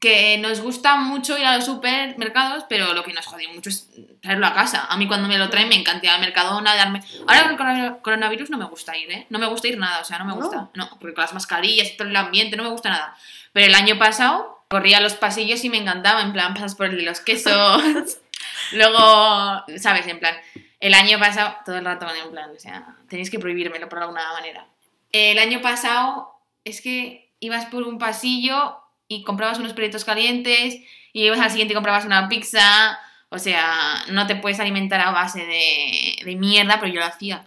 que 0.00 0.36
nos 0.38 0.60
gusta 0.60 0.96
mucho 0.96 1.38
ir 1.38 1.44
a 1.44 1.56
los 1.56 1.64
supermercados, 1.64 2.64
pero 2.68 2.92
lo 2.92 3.04
que 3.04 3.12
nos 3.12 3.24
jode 3.26 3.48
mucho 3.48 3.70
es 3.70 3.88
traerlo 4.20 4.46
a 4.46 4.52
casa. 4.54 4.86
A 4.86 4.96
mí 4.96 5.06
cuando 5.06 5.28
me 5.28 5.38
lo 5.38 5.48
traen 5.48 5.68
me 5.68 5.76
encanta 5.76 6.06
ir 6.06 6.10
al 6.12 6.20
Mercadona, 6.20 6.74
darme... 6.74 7.02
Ahora 7.26 7.42
con 7.42 7.50
el 7.52 7.56
corona- 7.56 7.98
coronavirus 8.02 8.50
no 8.50 8.58
me 8.58 8.64
gusta 8.66 8.96
ir, 8.96 9.10
¿eh? 9.10 9.26
No 9.30 9.38
me 9.38 9.46
gusta 9.46 9.68
ir 9.68 9.78
nada, 9.78 10.00
o 10.00 10.04
sea, 10.04 10.18
no 10.18 10.24
me 10.26 10.32
¿No? 10.32 10.36
gusta. 10.38 10.70
No, 10.74 10.90
porque 10.98 11.14
con 11.14 11.22
las 11.22 11.32
mascarillas 11.34 11.96
todo 11.96 12.08
el 12.08 12.16
ambiente 12.16 12.56
no 12.56 12.64
me 12.64 12.70
gusta 12.70 12.90
nada. 12.90 13.16
Pero 13.52 13.66
el 13.66 13.74
año 13.74 13.98
pasado 13.98 14.61
corría 14.72 15.00
los 15.00 15.12
pasillos 15.12 15.62
y 15.64 15.68
me 15.68 15.76
encantaba, 15.76 16.22
en 16.22 16.32
plan, 16.32 16.54
pasas 16.54 16.74
por 16.74 16.86
el 16.86 16.96
de 16.96 17.02
los 17.02 17.20
quesos. 17.20 17.82
Luego, 18.72 19.62
¿sabes? 19.76 20.06
En 20.06 20.18
plan, 20.18 20.34
el 20.80 20.94
año 20.94 21.18
pasado, 21.18 21.58
todo 21.66 21.76
el 21.76 21.84
rato 21.84 22.06
en 22.10 22.30
plan, 22.30 22.50
o 22.56 22.58
sea, 22.58 22.96
tenéis 23.06 23.30
que 23.30 23.38
prohibírmelo 23.38 23.90
por 23.90 23.98
alguna 23.98 24.32
manera. 24.32 24.66
El 25.12 25.38
año 25.38 25.60
pasado 25.60 26.32
es 26.64 26.80
que 26.80 27.30
ibas 27.38 27.66
por 27.66 27.82
un 27.82 27.98
pasillo 27.98 28.78
y 29.08 29.24
comprabas 29.24 29.58
unos 29.58 29.74
perritos 29.74 30.06
calientes 30.06 30.76
y 31.12 31.22
ibas 31.22 31.40
al 31.40 31.50
siguiente 31.50 31.72
y 31.72 31.74
comprabas 31.74 32.06
una 32.06 32.30
pizza. 32.30 32.98
O 33.28 33.38
sea, 33.38 34.02
no 34.08 34.26
te 34.26 34.36
puedes 34.36 34.58
alimentar 34.58 35.02
a 35.02 35.10
base 35.10 35.44
de, 35.44 36.16
de 36.24 36.36
mierda, 36.36 36.80
pero 36.80 36.90
yo 36.90 37.00
lo 37.00 37.06
hacía. 37.06 37.44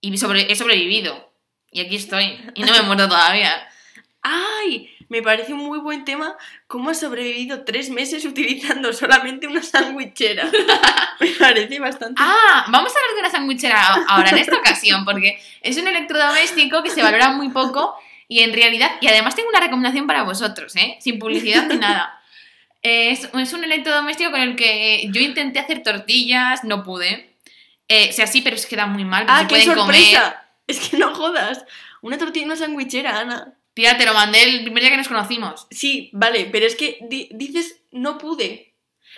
Y 0.00 0.16
sobre, 0.16 0.50
he 0.50 0.56
sobrevivido. 0.56 1.30
Y 1.70 1.82
aquí 1.82 1.96
estoy. 1.96 2.40
Y 2.54 2.62
no 2.62 2.72
me 2.72 2.78
he 2.78 2.82
muerto 2.82 3.10
todavía. 3.10 3.68
¡Ay! 4.22 4.90
Me 5.08 5.22
parece 5.22 5.52
un 5.52 5.60
muy 5.60 5.78
buen 5.78 6.04
tema 6.04 6.36
cómo 6.66 6.90
has 6.90 7.00
sobrevivido 7.00 7.64
tres 7.64 7.90
meses 7.90 8.24
utilizando 8.24 8.92
solamente 8.92 9.46
una 9.46 9.62
sandwichera. 9.62 10.50
me 11.20 11.28
parece 11.30 11.80
bastante... 11.80 12.20
Ah, 12.22 12.66
vamos 12.68 12.94
a 12.94 12.98
hablar 12.98 13.14
de 13.14 13.20
una 13.20 13.30
sandwichera 13.30 14.04
ahora 14.08 14.30
en 14.30 14.38
esta 14.38 14.56
ocasión, 14.56 15.04
porque 15.04 15.40
es 15.62 15.76
un 15.78 15.88
electrodoméstico 15.88 16.82
que 16.82 16.90
se 16.90 17.02
valora 17.02 17.30
muy 17.32 17.48
poco 17.48 17.94
y 18.28 18.40
en 18.40 18.52
realidad, 18.52 18.92
y 19.00 19.08
además 19.08 19.34
tengo 19.34 19.48
una 19.48 19.58
recomendación 19.60 20.06
para 20.06 20.22
vosotros, 20.22 20.76
¿eh? 20.76 20.96
Sin 21.00 21.18
publicidad 21.18 21.66
ni 21.66 21.76
nada. 21.76 22.16
Es, 22.82 23.28
es 23.34 23.52
un 23.52 23.64
electrodoméstico 23.64 24.30
con 24.30 24.40
el 24.40 24.54
que 24.54 25.08
yo 25.10 25.20
intenté 25.20 25.58
hacer 25.58 25.82
tortillas, 25.82 26.62
no 26.62 26.84
pude. 26.84 27.34
Eh, 27.88 28.08
o 28.10 28.12
sea, 28.12 28.28
sí, 28.28 28.40
pero 28.40 28.54
es 28.54 28.66
que 28.66 28.76
da 28.76 28.86
muy 28.86 29.04
mal, 29.04 29.26
¡Ah, 29.28 29.40
se 29.40 29.46
qué 29.46 29.48
pueden 29.48 29.74
sorpresa! 29.74 30.20
comer. 30.20 30.36
Es 30.68 30.88
que 30.88 30.96
no 30.96 31.12
jodas. 31.12 31.64
Una 32.02 32.16
tortilla 32.16 32.44
y 32.44 32.46
una 32.46 32.56
sandwichera, 32.56 33.18
Ana. 33.18 33.54
Tía, 33.74 33.96
te 33.96 34.04
lo 34.06 34.14
mandé 34.14 34.42
el 34.42 34.62
primer 34.62 34.82
día 34.82 34.90
que 34.90 34.96
nos 34.98 35.08
conocimos. 35.08 35.66
Sí, 35.70 36.10
vale, 36.12 36.48
pero 36.50 36.66
es 36.66 36.74
que 36.76 36.98
di- 37.02 37.28
dices 37.32 37.82
no 37.92 38.18
pude. 38.18 38.66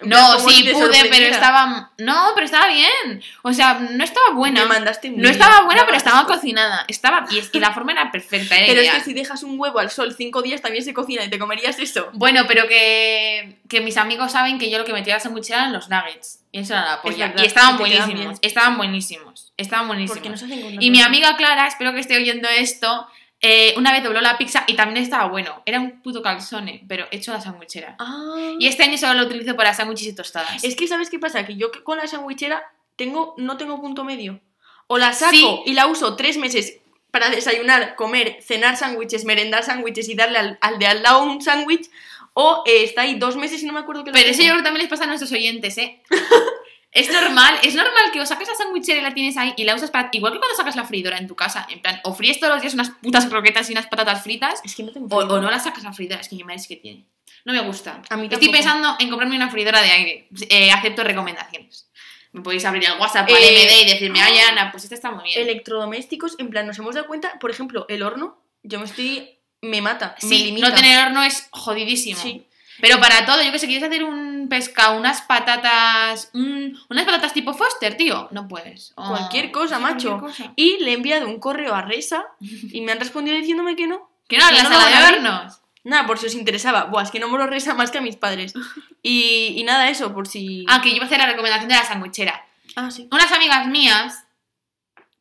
No, 0.01 0.39
sí, 0.41 0.67
pude, 0.73 1.05
pero 1.11 1.27
estaba... 1.27 1.93
No, 1.99 2.31
pero 2.35 2.47
estaba 2.47 2.67
bien. 2.69 3.23
O 3.43 3.53
sea, 3.53 3.75
no 3.75 4.03
estaba 4.03 4.31
buena. 4.31 4.63
Me 4.63 4.67
mandaste 4.67 5.11
No 5.11 5.29
estaba 5.29 5.63
buena, 5.65 5.85
pero 5.85 5.99
estaba 5.99 6.27
cocinada. 6.27 6.87
Estaba... 6.89 7.27
Y, 7.31 7.39
es- 7.39 7.51
y 7.53 7.61
la 7.61 7.73
forma 7.73 7.93
era 7.93 8.11
perfecta, 8.11 8.57
era 8.57 8.67
Pero 8.69 8.81
es 8.81 8.91
que 8.91 9.01
si 9.01 9.13
dejas 9.13 9.43
un 9.43 9.61
huevo 9.61 9.79
al 9.79 9.91
sol 9.91 10.15
cinco 10.17 10.41
días 10.43 10.63
también 10.63 10.83
se 10.83 10.95
cocina 10.95 11.25
y 11.25 11.31
te 11.31 11.39
comerías 11.39 11.79
eso. 11.79 12.09
Bueno, 12.15 12.45
pero 12.49 12.67
que, 12.69 13.61
que 13.69 13.81
mis 13.83 13.99
amigos 13.99 14.33
saben 14.33 14.59
que 14.59 14.71
yo 14.71 14.79
lo 14.79 14.87
que 14.87 14.95
metía 14.95 15.15
a 15.15 15.17
la 15.19 15.23
sandwichera 15.23 15.59
eran 15.61 15.73
los 15.75 15.91
nuggets. 15.91 16.41
Y 16.51 16.61
eso 16.61 16.73
era 16.73 16.85
la 16.87 17.03
polla. 17.03 17.29
verdad, 17.29 17.43
y 17.43 17.47
estaban 17.47 17.77
que 17.77 17.83
buenísimos. 17.83 18.39
Estaban 18.41 18.77
buenísimos. 18.79 19.53
Estaban 19.59 19.87
buenísimos. 19.89 20.17
Porque 20.17 20.31
no 20.31 20.37
se 20.39 20.47
hacen 20.47 20.63
con 20.63 20.83
y 20.83 20.91
mi 20.91 21.03
amiga 21.03 21.37
Clara, 21.37 21.67
espero 21.67 21.93
que 21.93 22.01
esté 22.01 22.17
oyendo 22.17 22.49
esto, 22.49 23.07
eh, 23.43 23.75
una 23.77 23.93
vez 23.93 24.03
dobló 24.05 24.21
la 24.21 24.39
pizza 24.39 24.65
y 24.69 24.75
también 24.75 25.03
estaba 25.05 25.27
bueno. 25.27 25.63
Era 25.67 25.81
un 25.81 26.01
puto 26.01 26.23
calzone, 26.23 26.85
pero 26.89 27.07
hecho 27.11 27.33
a 27.33 27.35
la 27.35 27.41
sandwichera. 27.41 27.97
Ah. 27.99 28.53
Y 28.59 28.69
este 28.69 28.85
año 28.85 28.97
solo 28.97 29.15
lo 29.15 29.27
utilizo 29.27 29.57
para 29.57 29.75
sándwiches 29.75 30.07
y 30.07 30.15
tostadas. 30.15 30.63
Es 30.65 30.77
que, 30.77 30.87
¿sabes 30.87 31.11
qué 31.11 31.19
pasa? 31.19 31.45
Que 31.45 31.57
yo 31.57 31.71
con 31.85 31.99
la 31.99 32.07
sandwichera 32.07 32.63
tengo, 32.97 33.35
no 33.39 33.57
tengo 33.57 33.81
punto 33.81 34.05
medio. 34.05 34.41
O 34.87 34.97
la 34.99 35.13
saco 35.13 35.33
Sí. 35.33 35.61
y 35.67 35.73
la 35.75 35.87
uso 35.87 36.17
tres 36.17 36.39
meses 36.39 36.79
para 37.11 37.29
desayunar, 37.31 37.95
comer, 37.97 38.39
cenar 38.43 38.77
sándwiches, 38.77 39.25
merendar 39.25 39.65
sándwiches 39.65 40.09
y 40.09 40.15
darle 40.15 40.39
al, 40.39 40.59
al 40.61 40.79
de 40.79 40.87
al 40.87 41.03
lado 41.03 41.25
un 41.25 41.43
sándwich. 41.43 41.91
O 42.35 42.63
eh, 42.65 42.85
está 42.85 43.03
ahí 43.03 43.17
dos 43.19 43.37
meses 43.37 43.63
y 43.63 43.67
no 43.67 43.73
me 43.75 43.81
acuerdo 43.81 44.05
qué 44.05 44.11
lo 44.11 44.15
Pero 44.15 44.29
eso 44.31 44.39
tengo. 44.39 44.47
yo 44.49 44.53
creo 44.55 44.63
que 44.63 44.65
también 44.65 44.83
les 44.85 44.91
pasa 44.91 45.05
a 45.05 45.07
nuestros 45.09 45.33
oyentes, 45.33 45.77
¿eh? 45.79 46.01
es 46.93 47.11
normal, 47.11 47.59
es 47.63 47.75
normal 47.75 48.13
que 48.13 48.21
os 48.21 48.29
saques 48.29 48.47
la 48.49 48.55
sandwichera 48.55 48.99
y 49.01 49.03
la 49.03 49.15
tienes 49.15 49.37
ahí 49.39 49.55
y 49.57 49.65
la 49.65 49.75
usas 49.75 49.91
para... 49.91 50.11
Igual 50.13 50.35
que 50.35 50.39
cuando 50.39 50.57
sacas 50.57 50.77
la 50.77 50.85
freidora 50.85 51.19
en 51.19 51.27
tu 51.27 51.35
casa, 51.35 51.67
en 51.71 51.81
plan, 51.81 52.01
o 52.05 52.15
fríes 52.15 52.39
todos 52.39 52.53
los 52.55 52.63
días 52.63 52.75
unas 52.75 52.91
putas 52.91 53.27
croquetas 53.27 53.69
y 53.71 53.73
unas 53.73 53.87
patatas 53.87 54.23
fritas, 54.23 54.61
Es 54.65 54.75
que 54.75 54.83
no 54.83 54.93
tengo 54.93 55.09
o, 55.17 55.21
o 55.21 55.41
no 55.41 55.51
la 55.51 55.59
sacas 55.59 55.85
a 55.85 55.93
freidora, 55.93 56.21
es 56.21 56.29
que 56.29 56.37
mi 56.37 56.45
madre 56.45 56.57
es 56.61 56.69
que 56.69 56.77
tiene. 56.77 57.07
No 57.45 57.53
me 57.53 57.61
gusta. 57.61 58.01
A 58.11 58.17
mí 58.17 58.29
Estoy 58.31 58.51
pensando 58.51 58.95
en 59.01 59.09
comprarme 59.09 59.35
una 59.37 59.51
freidora 59.51 59.83
de 59.83 59.91
aire. 59.91 60.29
Eh, 60.49 60.71
acepto 60.71 61.03
recomendaciones. 61.03 61.89
Me 62.33 62.41
podéis 62.41 62.65
abrir 62.65 62.85
el 62.85 62.99
WhatsApp 62.99 63.29
al 63.29 63.35
Eh, 63.37 63.65
MD 63.67 63.83
y 63.83 63.91
decirme, 63.93 64.23
ay 64.23 64.39
Ana, 64.39 64.71
pues 64.71 64.85
esta 64.85 64.95
está 64.95 65.11
muy 65.11 65.25
bien. 65.25 65.41
Electrodomésticos, 65.43 66.37
en 66.39 66.51
plan, 66.51 66.67
nos 66.67 66.79
hemos 66.79 66.95
dado 66.95 67.07
cuenta, 67.07 67.39
por 67.41 67.51
ejemplo, 67.51 67.85
el 67.89 68.03
horno, 68.03 68.39
yo 68.63 68.79
me 68.79 68.85
estoy. 68.85 69.39
me 69.61 69.81
mata, 69.83 70.15
me 70.23 70.29
Sí, 70.29 70.45
limita. 70.45 70.69
no 70.69 70.75
tener 70.75 71.07
horno 71.07 71.23
es 71.25 71.49
jodidísimo. 71.51 72.21
Sí. 72.21 72.47
Pero 72.81 72.99
para 73.01 73.25
todo, 73.27 73.43
yo 73.43 73.53
que 73.53 73.59
sé, 73.59 73.67
quieres 73.67 73.87
hacer 73.89 74.03
un 74.03 74.49
pescado, 74.49 74.97
unas 74.99 75.23
patatas. 75.23 76.31
un- 76.35 76.79
unas 76.89 77.05
patatas 77.05 77.33
tipo 77.33 77.53
Foster, 77.55 77.97
tío. 77.97 78.29
No 78.33 78.49
puedes. 78.49 78.93
O- 78.97 79.09
Cualquier 79.09 79.51
cosa, 79.53 79.79
macho. 79.79 80.19
cualquier 80.19 80.47
cosa. 80.47 80.53
Y 80.57 80.79
le 80.83 80.91
he 80.93 80.95
enviado 80.95 81.29
un 81.29 81.39
correo 81.39 81.75
a 81.75 81.83
Resa 81.83 82.25
y 82.41 82.81
me 82.81 82.93
han 82.93 82.99
respondido 83.01 83.37
diciéndome 83.37 83.77
que 83.77 83.87
no. 83.87 84.11
Que 84.29 84.39
no, 84.39 84.49
Que 84.49 84.55
la 84.55 84.63
no 84.63 84.69
sala 84.71 84.87
de 84.87 84.93
van 84.95 85.03
a 85.03 85.07
ver. 85.07 85.15
hornos. 85.17 85.59
Nada, 85.85 86.07
por 86.07 86.19
si 86.19 86.27
os 86.27 86.35
interesaba. 86.35 86.85
Buah, 86.85 87.03
es 87.03 87.11
que 87.11 87.19
no 87.21 87.29
me 87.29 87.39
lo 87.39 87.47
resa 87.47 87.75
más 87.75 87.91
que 87.91 87.99
a 87.99 88.03
mis 88.03 88.17
padres. 88.17 88.55
Y, 89.03 89.55
y 89.57 89.65
nada, 89.65 89.89
eso, 89.89 90.15
por 90.15 90.29
si. 90.29 90.65
Ah, 90.69 90.81
que 90.81 90.91
yo 90.91 90.97
iba 90.97 91.05
a 91.05 91.07
hacer 91.07 91.19
la 91.19 91.27
recomendación 91.27 91.69
de 91.69 91.75
la 91.75 91.85
sandwichera. 91.85 92.47
Ah, 92.77 92.91
sí. 92.91 93.09
Unas 93.11 93.31
amigas 93.33 93.67
mías, 93.67 94.25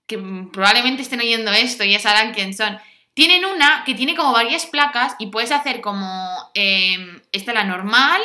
que 0.08 0.17
probablemente 0.53 1.01
estén 1.01 1.20
oyendo 1.20 1.51
esto 1.51 1.84
y 1.84 1.91
ya 1.93 2.00
sabrán 2.00 2.34
quién 2.34 2.53
son, 2.53 2.77
tienen 3.13 3.46
una 3.46 3.84
que 3.86 3.94
tiene 3.96 4.15
como 4.15 4.32
varias 4.32 4.65
placas 4.65 5.15
y 5.20 5.27
puedes 5.27 5.51
hacer 5.51 5.82
como. 5.82 6.51
eh, 6.53 6.98
esta 7.32 7.53
la 7.53 7.63
normal, 7.63 8.22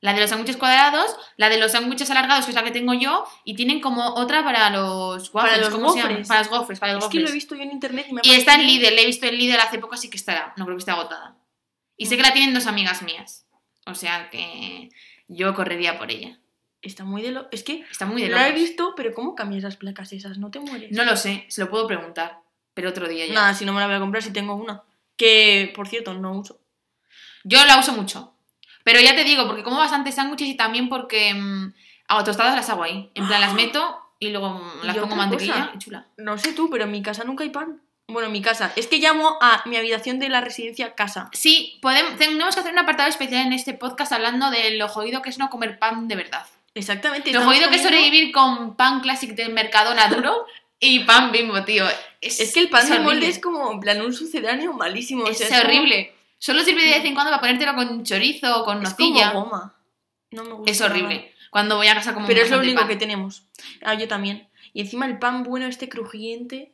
la 0.00 0.14
de 0.14 0.20
los 0.20 0.30
sándwiches 0.30 0.56
cuadrados, 0.56 1.14
la 1.36 1.48
de 1.48 1.58
los 1.58 1.72
sándwiches 1.72 2.10
alargados, 2.10 2.46
que 2.46 2.52
es 2.52 2.54
la 2.54 2.64
que 2.64 2.70
tengo 2.70 2.94
yo, 2.94 3.24
y 3.44 3.54
tienen 3.54 3.80
como 3.80 4.14
otra 4.14 4.42
para 4.42 4.70
los 4.70 5.30
Para 5.30 5.46
waffles, 5.46 5.60
los 5.66 5.74
¿cómo 5.74 5.92
se 5.92 5.98
llama? 5.98 6.08
gofres. 6.10 6.28
Para 6.28 6.40
los 6.40 6.48
gofres, 6.48 6.78
para 6.80 6.92
los 6.94 7.04
Es 7.04 7.10
que 7.10 7.20
lo 7.20 7.28
he 7.28 7.32
visto 7.32 7.54
yo 7.54 7.62
en 7.62 7.72
internet 7.72 8.06
y 8.08 8.14
me 8.14 8.20
ha 8.20 8.26
Y 8.26 8.30
está 8.32 8.54
en 8.54 8.66
Lidl, 8.66 8.94
la 8.94 9.02
he 9.02 9.06
visto 9.06 9.26
en 9.26 9.36
Lidl 9.36 9.60
hace 9.60 9.78
poco, 9.78 9.94
así 9.94 10.08
que 10.08 10.16
estará. 10.16 10.54
No 10.56 10.64
creo 10.64 10.76
que 10.76 10.80
esté 10.80 10.90
agotada. 10.92 11.36
Y 11.96 12.06
sé 12.06 12.16
que 12.16 12.22
la 12.22 12.32
tienen 12.32 12.54
dos 12.54 12.66
amigas 12.66 13.02
mías. 13.02 13.46
O 13.86 13.94
sea 13.94 14.30
que 14.30 14.88
yo 15.28 15.54
correría 15.54 15.98
por 15.98 16.10
ella. 16.10 16.38
Está 16.82 17.04
muy 17.04 17.20
de 17.20 17.32
lo... 17.32 17.48
Es 17.50 17.62
que 17.62 17.84
Está 17.90 18.06
muy 18.06 18.22
de 18.22 18.30
la 18.30 18.48
he 18.48 18.52
visto, 18.52 18.94
pero 18.96 19.12
¿cómo 19.12 19.34
cambias 19.34 19.62
las 19.62 19.76
placas 19.76 20.14
esas? 20.14 20.38
¿No 20.38 20.50
te 20.50 20.60
mueres? 20.60 20.92
No 20.92 21.04
lo 21.04 21.14
sé, 21.14 21.44
se 21.48 21.60
lo 21.60 21.68
puedo 21.68 21.86
preguntar. 21.86 22.40
Pero 22.74 22.90
otro 22.90 23.08
día 23.08 23.26
ya. 23.26 23.34
Nada, 23.34 23.54
si 23.54 23.64
no 23.64 23.72
me 23.72 23.80
la 23.80 23.86
voy 23.86 23.96
a 23.96 24.00
comprar 24.00 24.22
si 24.22 24.32
tengo 24.32 24.54
una. 24.54 24.82
Que, 25.16 25.72
por 25.74 25.88
cierto, 25.88 26.14
no 26.14 26.32
uso. 26.32 26.60
Yo 27.44 27.64
la 27.66 27.78
uso 27.78 27.92
mucho. 27.92 28.34
Pero 28.84 29.00
ya 29.00 29.14
te 29.14 29.24
digo, 29.24 29.46
porque 29.46 29.62
como 29.62 29.78
bastantes 29.78 30.14
sándwiches 30.14 30.48
y 30.48 30.56
también 30.56 30.88
porque 30.88 31.34
mm, 31.34 31.74
hago 32.08 32.24
tostadas 32.24 32.54
las 32.54 32.68
hago 32.70 32.82
ahí. 32.82 33.10
En 33.14 33.26
plan, 33.26 33.40
las 33.40 33.54
meto 33.54 33.98
y 34.18 34.30
luego 34.30 34.50
mm, 34.50 34.84
Y 34.84 34.86
las 34.86 34.96
pongo 34.96 35.16
mantequilla 35.16 35.54
cosa. 35.54 35.70
y 35.74 35.78
chula. 35.78 36.06
No 36.16 36.38
sé 36.38 36.52
tú, 36.52 36.70
pero 36.70 36.84
en 36.84 36.90
mi 36.90 37.02
casa 37.02 37.24
nunca 37.24 37.44
hay 37.44 37.50
pan. 37.50 37.82
Bueno, 38.08 38.26
en 38.26 38.32
mi 38.32 38.42
casa. 38.42 38.72
Es 38.76 38.86
que 38.88 38.98
llamo 38.98 39.38
a 39.40 39.62
mi 39.66 39.76
habitación 39.76 40.18
de 40.18 40.28
la 40.28 40.40
residencia 40.40 40.94
casa. 40.94 41.30
Sí, 41.32 41.78
podemos, 41.80 42.16
tenemos 42.16 42.54
que 42.54 42.60
hacer 42.60 42.72
un 42.72 42.78
apartado 42.80 43.08
especial 43.08 43.46
en 43.46 43.52
este 43.52 43.72
podcast 43.72 44.12
hablando 44.12 44.50
de 44.50 44.72
lo 44.72 44.88
jodido 44.88 45.22
que 45.22 45.30
es 45.30 45.38
no 45.38 45.48
comer 45.48 45.78
pan 45.78 46.08
de 46.08 46.16
verdad. 46.16 46.44
Exactamente. 46.74 47.32
Lo 47.32 47.42
jodido 47.42 47.68
que 47.68 47.76
es 47.76 47.82
sobrevivir 47.82 48.32
con 48.32 48.76
pan 48.76 49.00
clásico 49.00 49.34
del 49.34 49.52
Mercadona 49.52 50.08
duro 50.08 50.46
y 50.80 51.00
pan 51.04 51.30
bimbo, 51.30 51.62
tío. 51.64 51.84
Es, 52.20 52.40
Es 52.40 52.52
que 52.52 52.60
el 52.60 52.68
pan 52.70 52.88
de 52.90 52.98
molde 53.00 53.28
es 53.28 53.38
como, 53.38 53.70
en 53.72 53.80
plan, 53.80 54.00
un 54.02 54.12
sucedáneo 54.12 54.72
malísimo. 54.72 55.24
o 55.24 55.28
Es 55.28 55.46
como- 55.46 55.60
horrible. 55.60 56.14
Solo 56.38 56.62
sirve 56.64 56.82
de 56.84 56.90
vez 56.92 57.04
en 57.04 57.12
cuando 57.14 57.30
para 57.30 57.40
ponértelo 57.40 57.74
con 57.74 58.02
chorizo 58.02 58.60
o 58.60 58.64
con 58.64 58.82
Es 58.82 58.94
como 58.94 59.08
nocilla. 59.10 59.30
goma. 59.32 59.74
No 60.30 60.44
me 60.44 60.52
gusta 60.54 60.70
Es 60.70 60.80
nada. 60.80 60.92
horrible. 60.92 61.34
Cuando 61.50 61.76
voy 61.76 61.88
a 61.88 61.94
casa 61.94 62.14
como 62.14 62.26
Pero 62.26 62.40
es 62.42 62.50
lo 62.50 62.58
único 62.58 62.78
pan. 62.80 62.88
que 62.88 62.96
tenemos. 62.96 63.42
Ah, 63.82 63.94
yo 63.94 64.08
también. 64.08 64.48
Y 64.72 64.80
encima 64.82 65.04
el 65.06 65.18
pan 65.18 65.42
bueno, 65.42 65.66
este 65.66 65.88
crujiente. 65.88 66.72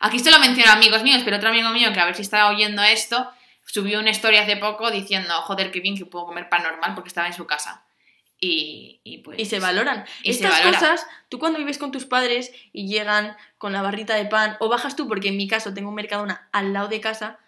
Aquí 0.00 0.18
esto 0.18 0.30
lo 0.30 0.38
mencionan 0.38 0.76
amigos 0.76 1.02
míos, 1.02 1.22
pero 1.24 1.38
otro 1.38 1.48
amigo 1.48 1.70
mío 1.70 1.92
que 1.92 2.00
a 2.00 2.04
ver 2.04 2.14
si 2.14 2.22
está 2.22 2.48
oyendo 2.48 2.82
esto, 2.82 3.28
subió 3.64 3.98
una 3.98 4.10
historia 4.10 4.42
hace 4.42 4.56
poco 4.58 4.90
diciendo, 4.90 5.32
joder, 5.42 5.70
qué 5.72 5.80
bien 5.80 5.96
que 5.96 6.04
puedo 6.04 6.26
comer 6.26 6.48
pan 6.50 6.62
normal 6.62 6.94
porque 6.94 7.08
estaba 7.08 7.26
en 7.26 7.32
su 7.32 7.46
casa. 7.46 7.85
Y, 8.38 9.00
y 9.02 9.18
pues... 9.18 9.38
Y 9.38 9.46
se 9.46 9.60
valoran. 9.60 10.04
y 10.22 10.32
se 10.34 10.44
Estas 10.44 10.60
valora. 10.60 10.78
cosas, 10.78 11.06
tú 11.28 11.38
cuando 11.38 11.58
vives 11.58 11.78
con 11.78 11.90
tus 11.90 12.04
padres 12.04 12.52
y 12.72 12.86
llegan 12.86 13.36
con 13.58 13.72
la 13.72 13.82
barrita 13.82 14.14
de 14.14 14.26
pan, 14.26 14.56
o 14.60 14.68
bajas 14.68 14.94
tú, 14.96 15.08
porque 15.08 15.28
en 15.28 15.36
mi 15.36 15.48
caso 15.48 15.72
tengo 15.72 15.88
un 15.88 15.94
Mercadona 15.94 16.48
al 16.52 16.72
lado 16.74 16.88
de 16.88 17.00
casa, 17.00 17.38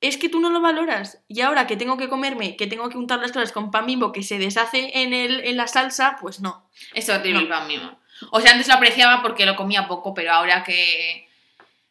es 0.00 0.16
que 0.16 0.28
tú 0.28 0.40
no 0.40 0.50
lo 0.50 0.60
valoras. 0.60 1.22
Y 1.28 1.40
ahora 1.40 1.66
que 1.66 1.76
tengo 1.76 1.96
que 1.96 2.08
comerme, 2.08 2.56
que 2.56 2.66
tengo 2.66 2.88
que 2.88 2.98
untar 2.98 3.20
las 3.20 3.32
cosas 3.32 3.52
con 3.52 3.70
pan 3.70 3.86
bimbo 3.86 4.12
que 4.12 4.22
se 4.22 4.38
deshace 4.38 4.90
en, 5.02 5.12
el, 5.12 5.40
en 5.44 5.56
la 5.56 5.66
salsa, 5.68 6.18
pues 6.20 6.40
no. 6.40 6.68
Es 6.94 7.08
horrible 7.08 7.32
No. 7.34 7.40
el 7.40 7.48
pan 7.48 7.66
mismo. 7.68 7.98
O 8.32 8.40
sea, 8.40 8.52
antes 8.52 8.66
lo 8.68 8.74
apreciaba 8.74 9.22
porque 9.22 9.46
lo 9.46 9.54
comía 9.56 9.86
poco, 9.88 10.14
pero 10.14 10.32
ahora 10.32 10.64
que... 10.64 11.28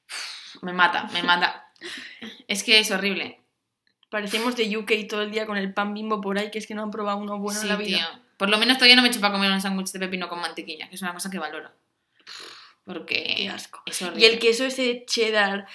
Uf, 0.06 0.64
Me 0.64 0.74
mata, 0.74 1.04
me 1.14 1.24
mata. 1.24 1.70
Es 2.48 2.64
que 2.64 2.80
es 2.80 2.92
horrible. 2.92 3.40
Parecemos 4.10 4.56
de 4.56 4.78
UK 4.78 4.92
todo 5.10 5.22
el 5.24 5.32
día 5.32 5.46
con 5.46 5.58
el 5.58 5.74
pan 5.74 5.94
bimbo 5.94 6.22
por 6.22 6.38
ahí, 6.38 6.50
que 6.52 6.60
es 6.60 6.68
que 6.68 6.74
no 6.76 6.84
han 6.84 6.92
probado 6.92 7.18
uno 7.18 7.38
bueno 7.40 7.60
Sí, 7.60 7.66
en 7.66 7.70
la 7.70 7.76
vida. 7.78 7.98
tío. 7.98 8.22
Por 8.38 8.50
lo 8.50 8.58
menos 8.58 8.78
todavía 8.78 8.96
no 8.96 9.02
me 9.02 9.08
he 9.08 9.12
hecho 9.12 9.20
para 9.20 9.34
comer 9.34 9.52
un 9.52 9.60
sándwich 9.62 9.92
de 9.92 10.00
pepino 10.00 10.30
con 10.30 10.40
mantequilla, 10.40 10.88
que 10.90 10.96
es 10.96 11.02
una 11.02 11.14
cosa 11.14 11.30
que 11.30 11.40
valoro. 11.40 11.70
Porque 12.86 13.34
Qué 13.38 13.50
asco. 13.50 13.82
es 13.86 14.02
Y 14.16 14.26
el 14.26 14.40
queso 14.40 14.66
ese 14.66 15.04
cheddar. 15.06 15.68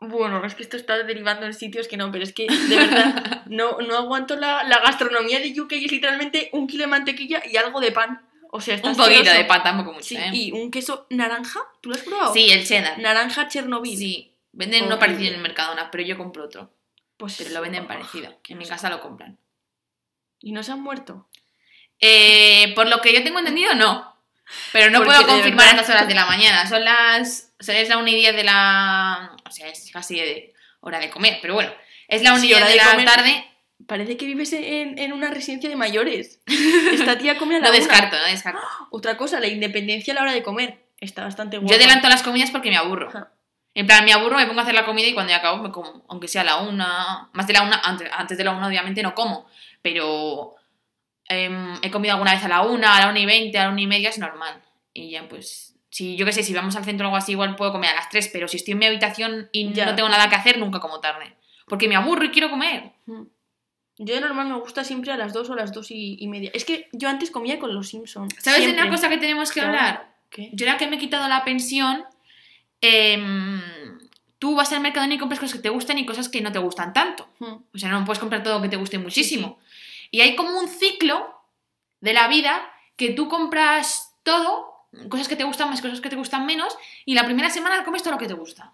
Bueno, 0.00 0.44
es 0.44 0.54
que 0.54 0.62
esto 0.62 0.76
está 0.76 1.02
derivando 1.02 1.46
en 1.46 1.54
sitios 1.54 1.88
que 1.88 1.96
no, 1.96 2.12
pero 2.12 2.22
es 2.22 2.32
que 2.32 2.46
de 2.46 2.76
verdad 2.76 3.42
no, 3.46 3.78
no 3.78 3.96
aguanto 3.96 4.36
la, 4.36 4.62
la 4.64 4.78
gastronomía 4.80 5.40
de 5.40 5.58
UK. 5.58 5.72
Es 5.72 5.90
literalmente 5.92 6.50
un 6.52 6.66
kilo 6.66 6.82
de 6.84 6.88
mantequilla 6.88 7.42
y 7.50 7.56
algo 7.56 7.80
de 7.80 7.92
pan. 7.92 8.20
O 8.50 8.60
sea, 8.60 8.74
está 8.76 8.88
Un 8.90 8.96
poquito 8.96 9.16
asqueroso. 9.20 9.38
de 9.38 9.44
pan, 9.44 9.62
tampoco 9.62 9.92
mucho, 9.92 10.04
Sí, 10.06 10.16
¿eh? 10.16 10.30
y 10.32 10.52
un 10.52 10.70
queso 10.70 11.06
naranja. 11.10 11.60
¿Tú 11.80 11.88
lo 11.90 11.96
has 11.96 12.02
probado? 12.02 12.32
Sí, 12.32 12.50
el 12.50 12.66
cheddar. 12.66 12.98
Naranja 12.98 13.48
Chernobyl. 13.48 13.96
Sí, 13.96 14.32
venden 14.52 14.84
uno 14.84 14.94
Horrible. 14.94 15.06
parecido 15.06 15.28
en 15.30 15.34
el 15.36 15.42
Mercadona, 15.42 15.90
pero 15.90 16.04
yo 16.04 16.16
compro 16.16 16.44
otro. 16.44 16.70
Pues, 17.18 17.36
Pero 17.38 17.50
lo 17.50 17.60
venden 17.60 17.86
parecido. 17.86 18.40
En 18.48 18.58
mi 18.58 18.66
casa 18.66 18.88
lo 18.88 19.00
compran. 19.00 19.38
¿Y 20.40 20.52
no 20.52 20.62
se 20.62 20.72
han 20.72 20.80
muerto? 20.80 21.28
Eh, 22.00 22.72
por 22.74 22.88
lo 22.88 23.00
que 23.00 23.12
yo 23.12 23.22
tengo 23.24 23.38
entendido, 23.40 23.74
no. 23.74 24.16
Pero 24.72 24.90
no 24.90 24.98
Porque 25.00 25.10
puedo 25.10 25.26
confirmar 25.26 25.66
a 25.66 25.70
estas 25.72 25.90
horas 25.90 26.08
de 26.08 26.14
la 26.14 26.26
mañana. 26.26 26.66
Son 26.66 26.82
las. 26.84 27.52
O 27.60 27.62
sea, 27.64 27.78
es 27.80 27.88
la 27.88 27.98
1 27.98 28.08
y 28.08 28.14
10 28.14 28.36
de 28.36 28.44
la. 28.44 29.36
O 29.46 29.50
sea, 29.50 29.68
es 29.68 29.90
casi 29.92 30.16
de 30.16 30.54
hora 30.80 31.00
de 31.00 31.10
comer, 31.10 31.38
pero 31.42 31.54
bueno. 31.54 31.72
Es 32.06 32.22
la 32.22 32.30
1 32.32 32.38
y 32.38 32.42
Sí, 32.42 32.46
10 32.48 32.56
hora 32.60 32.66
de, 32.66 32.72
de 32.72 32.78
la 32.78 32.90
comer. 32.92 33.04
tarde. 33.06 33.44
Parece 33.86 34.16
que 34.16 34.26
vives 34.26 34.52
en, 34.52 34.98
en 34.98 35.12
una 35.12 35.30
residencia 35.30 35.68
de 35.68 35.76
mayores. 35.76 36.40
Esta 36.92 37.18
tía 37.18 37.36
come 37.38 37.56
a 37.56 37.58
la 37.58 37.66
No 37.66 37.70
una. 37.70 37.78
descarto, 37.78 38.16
no 38.16 38.24
descarto. 38.24 38.60
Otra 38.90 39.16
cosa, 39.16 39.38
la 39.40 39.46
independencia 39.48 40.12
a 40.12 40.16
la 40.16 40.22
hora 40.22 40.32
de 40.32 40.42
comer. 40.42 40.86
Está 41.00 41.24
bastante 41.24 41.58
guapa. 41.58 41.70
Yo 41.72 41.76
adelanto 41.78 42.08
las 42.08 42.22
comidas 42.22 42.50
porque 42.50 42.70
me 42.70 42.76
aburro. 42.76 43.08
Ajá. 43.08 43.32
En 43.78 43.86
plan, 43.86 44.04
me 44.04 44.12
aburro, 44.12 44.36
me 44.36 44.46
pongo 44.46 44.60
a 44.60 44.62
hacer 44.64 44.74
la 44.74 44.84
comida 44.84 45.06
y 45.06 45.14
cuando 45.14 45.30
ya 45.30 45.36
acabo 45.38 45.62
me 45.62 45.70
como. 45.70 46.04
Aunque 46.08 46.26
sea 46.28 46.42
a 46.42 46.44
la 46.44 46.56
una. 46.56 47.28
Más 47.32 47.46
de 47.46 47.52
la 47.52 47.62
una. 47.62 47.80
Antes, 47.84 48.08
antes 48.12 48.36
de 48.36 48.44
la 48.44 48.50
una, 48.52 48.66
obviamente, 48.66 49.02
no 49.02 49.14
como. 49.14 49.46
Pero. 49.82 50.56
em, 51.28 51.74
he 51.82 51.90
comido 51.90 52.14
alguna 52.14 52.32
vez 52.32 52.42
a 52.44 52.48
la 52.48 52.62
una, 52.62 52.96
a 52.96 53.00
la 53.00 53.08
una 53.10 53.18
y 53.20 53.26
veinte, 53.26 53.58
a 53.58 53.64
la 53.64 53.70
una 53.70 53.80
y 53.80 53.86
media, 53.86 54.08
es 54.08 54.18
normal. 54.18 54.62
Y 54.92 55.10
ya, 55.10 55.28
pues. 55.28 55.74
Si 55.90 56.16
yo 56.16 56.26
qué 56.26 56.32
sé, 56.32 56.42
si 56.42 56.52
vamos 56.54 56.76
al 56.76 56.84
centro 56.84 57.06
o 57.06 57.08
algo 57.08 57.16
así, 57.16 57.32
igual 57.32 57.56
puedo 57.56 57.72
comer 57.72 57.90
a 57.90 57.94
las 57.94 58.08
tres, 58.08 58.28
pero 58.32 58.46
si 58.48 58.56
estoy 58.58 58.72
en 58.72 58.78
mi 58.78 58.86
habitación 58.86 59.48
y 59.52 59.72
Ya. 59.72 59.86
no 59.86 59.94
tengo 59.94 60.08
nada 60.08 60.28
que 60.28 60.34
hacer, 60.36 60.58
nunca 60.58 60.80
como 60.80 61.00
tarde. 61.00 61.34
Porque 61.66 61.88
me 61.88 61.96
aburro 61.96 62.24
y 62.24 62.30
quiero 62.30 62.50
comer. 62.50 62.92
Mm. 63.06 63.22
Yo 63.98 64.14
de 64.14 64.20
normal 64.20 64.48
me 64.48 64.58
gusta 64.58 64.84
siempre 64.84 65.12
a 65.12 65.16
las 65.16 65.32
2 65.32 65.50
o 65.50 65.52
a 65.54 65.56
las 65.56 65.72
2 65.72 65.90
y, 65.90 66.16
y 66.20 66.28
media. 66.28 66.50
Es 66.54 66.64
que 66.64 66.88
yo 66.92 67.08
antes 67.08 67.30
comía 67.30 67.58
con 67.58 67.74
los 67.74 67.88
Simpsons. 67.88 68.34
¿Sabes 68.38 68.60
de 68.60 68.64
siempre. 68.66 68.82
una 68.84 68.90
cosa 68.94 69.08
que 69.08 69.18
tenemos 69.18 69.50
que 69.50 69.60
Claro. 69.60 69.76
hablar? 69.76 70.14
¿Qué? 70.30 70.50
Yo 70.52 70.66
ahora 70.66 70.78
que 70.78 70.86
me 70.88 70.96
he 70.96 70.98
quitado 70.98 71.26
la 71.28 71.42
pensión, 71.44 72.04
em, 72.80 73.60
tú 74.38 74.54
vas 74.54 74.72
al 74.72 74.80
Mercadona 74.80 75.14
y 75.14 75.18
compras 75.18 75.40
cosas 75.40 75.56
que 75.56 75.62
te 75.62 75.68
gustan 75.68 75.98
y 75.98 76.06
cosas 76.06 76.28
que 76.28 76.40
no 76.40 76.52
te 76.52 76.58
gustan 76.58 76.92
tanto. 76.92 77.28
Mm. 77.38 77.54
O 77.74 77.78
sea, 77.78 77.90
no 77.90 78.04
puedes 78.04 78.18
comprar 78.18 78.42
todo 78.42 78.62
que 78.62 78.68
te 78.68 78.76
guste 78.76 78.98
muchísimo. 78.98 79.58
Y 80.10 80.20
hay 80.20 80.36
como 80.36 80.58
un 80.58 80.68
ciclo 80.68 81.34
de 82.00 82.12
la 82.12 82.28
vida 82.28 82.70
que 82.96 83.10
tú 83.10 83.28
compras 83.28 84.14
todo, 84.22 84.86
cosas 85.08 85.28
que 85.28 85.36
te 85.36 85.44
gustan 85.44 85.70
más, 85.70 85.82
cosas 85.82 86.00
que 86.00 86.10
te 86.10 86.16
gustan 86.16 86.46
menos, 86.46 86.76
y 87.04 87.14
la 87.14 87.24
primera 87.24 87.50
semana 87.50 87.84
comes 87.84 88.02
todo 88.02 88.14
lo 88.14 88.18
que 88.18 88.26
te 88.26 88.34
gusta. 88.34 88.72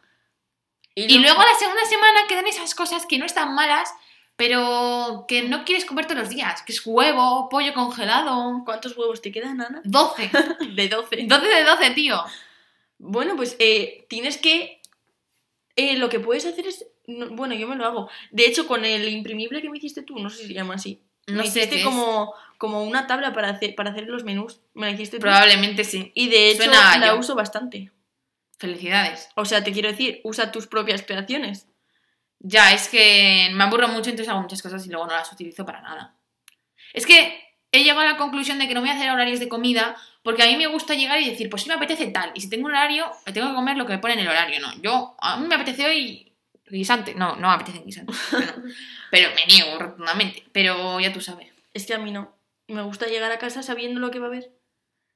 Y 0.95 1.19
luego 1.19 1.43
la 1.43 1.59
segunda 1.59 1.85
semana 1.87 2.21
quedan 2.29 2.47
esas 2.47 2.75
cosas 2.75 3.05
que 3.07 3.19
no 3.19 3.27
están 3.27 3.55
malas, 3.55 3.93
pero 4.37 5.25
que 5.27 5.43
no 5.43 5.65
quieres 5.65 5.85
comer 5.85 6.07
todos 6.07 6.21
los 6.21 6.29
días, 6.29 6.63
que 6.63 6.73
es 6.73 6.83
huevo, 6.85 7.49
pollo 7.49 7.75
congelado. 7.75 8.63
¿Cuántos 8.65 8.97
huevos 8.97 9.21
te 9.21 9.33
quedan, 9.33 9.61
Ana? 9.61 9.81
12. 9.85 10.31
De 10.75 10.89
12. 10.89 11.25
12 11.27 11.47
de 11.47 11.65
12, 11.65 11.91
tío. 11.91 12.23
Bueno, 13.07 13.37
pues 13.37 13.57
eh, 13.59 14.07
tienes 14.09 14.39
que... 14.39 14.81
eh, 15.77 15.97
lo 15.97 16.09
que 16.09 16.21
puedes 16.21 16.47
hacer 16.47 16.67
es... 16.67 16.87
no- 17.07 17.29
bueno, 17.31 17.55
yo 17.55 17.69
me 17.69 17.77
lo 17.77 17.85
hago. 17.85 18.11
De 18.31 18.47
hecho, 18.47 18.67
con 18.67 18.85
el 18.85 19.09
imprimible 19.09 19.61
que 19.63 19.69
me 19.71 19.79
hiciste 19.79 20.03
tú, 20.03 20.19
no 20.19 20.31
sé 20.31 20.43
si 20.43 20.47
se 20.49 20.55
llama 20.55 20.75
así. 20.75 21.01
No 21.27 21.43
me 21.43 21.49
sé 21.51 21.61
hiciste 21.61 21.83
como, 21.83 22.35
como 22.59 22.83
una 22.85 23.07
tabla 23.07 23.33
para 23.33 23.49
hacer, 23.51 23.75
para 23.75 23.91
hacer 23.91 24.05
los 24.09 24.25
menús. 24.25 24.61
Me 24.75 24.87
la 24.87 24.93
hiciste 24.93 25.19
tú. 25.19 25.23
Probablemente 25.23 25.85
sí. 25.85 26.13
Y 26.15 26.29
de 26.29 26.51
hecho 26.51 26.65
Suena 26.65 26.99
la 26.99 27.07
yo. 27.09 27.19
uso 27.19 27.35
bastante. 27.35 27.91
Felicidades. 28.59 29.29
O 29.35 29.45
sea, 29.45 29.65
te 29.65 29.73
quiero 29.73 29.91
decir, 29.91 30.21
usa 30.25 30.53
tus 30.53 30.67
propias 30.67 31.03
creaciones. 31.03 31.67
Ya, 32.41 32.73
es 32.73 32.89
que 32.89 33.49
me 33.55 33.65
aburro 33.65 33.89
mucho, 33.89 34.11
entonces 34.11 34.29
hago 34.29 34.43
muchas 34.43 34.61
cosas 34.63 34.85
y 34.87 34.91
luego 34.91 35.07
no 35.07 35.13
las 35.15 35.33
utilizo 35.33 35.65
para 35.65 35.81
nada. 35.81 36.15
Es 36.93 37.07
que 37.07 37.43
he 37.73 37.83
llegado 37.83 38.01
a 38.01 38.05
la 38.05 38.17
conclusión 38.19 38.59
de 38.59 38.69
que 38.69 38.75
no 38.75 38.81
voy 38.81 38.91
a 38.91 38.95
hacer 38.95 39.11
horarios 39.11 39.41
de 39.41 39.49
comida 39.49 39.97
porque 40.25 40.43
a 40.43 40.47
mí 40.47 40.57
me 40.57 40.67
gusta 40.67 40.95
llegar 40.95 41.21
y 41.21 41.29
decir, 41.29 41.51
pues 41.51 41.63
si 41.63 41.69
me 41.69 41.75
apetece 41.75 42.07
tal. 42.07 42.33
Y 42.35 42.41
si 42.41 42.49
tengo 42.49 42.65
un 42.65 42.73
horario, 42.73 43.11
tengo 43.33 43.49
que 43.49 43.55
comer 43.55 43.77
lo 43.77 43.85
que 43.85 43.93
me 43.93 43.99
pone 43.99 44.15
en 44.15 44.21
el 44.21 44.29
horario, 44.29 44.59
¿no? 44.59 44.73
Yo, 44.81 45.15
a 45.21 45.37
mí 45.37 45.47
me 45.47 45.55
apetece 45.55 45.85
hoy 45.85 46.33
guisante. 46.67 47.15
No, 47.15 47.37
no 47.37 47.49
me 47.49 47.55
apetece 47.55 47.83
guisante. 47.85 48.15
Pero, 48.31 48.53
pero 49.11 49.31
me 49.35 49.45
niego 49.47 49.79
rotundamente. 49.79 50.43
Pero 50.51 50.99
ya 50.99 51.13
tú 51.13 51.21
sabes. 51.21 51.53
Es 51.75 51.85
que 51.85 51.93
a 51.93 51.99
mí 51.99 52.11
no. 52.11 52.35
Me 52.69 52.81
gusta 52.81 53.07
llegar 53.07 53.31
a 53.33 53.39
casa 53.39 53.63
sabiendo 53.63 54.01
lo 54.01 54.11
que 54.11 54.19
va 54.19 54.27
a 54.27 54.29
haber. 54.31 54.51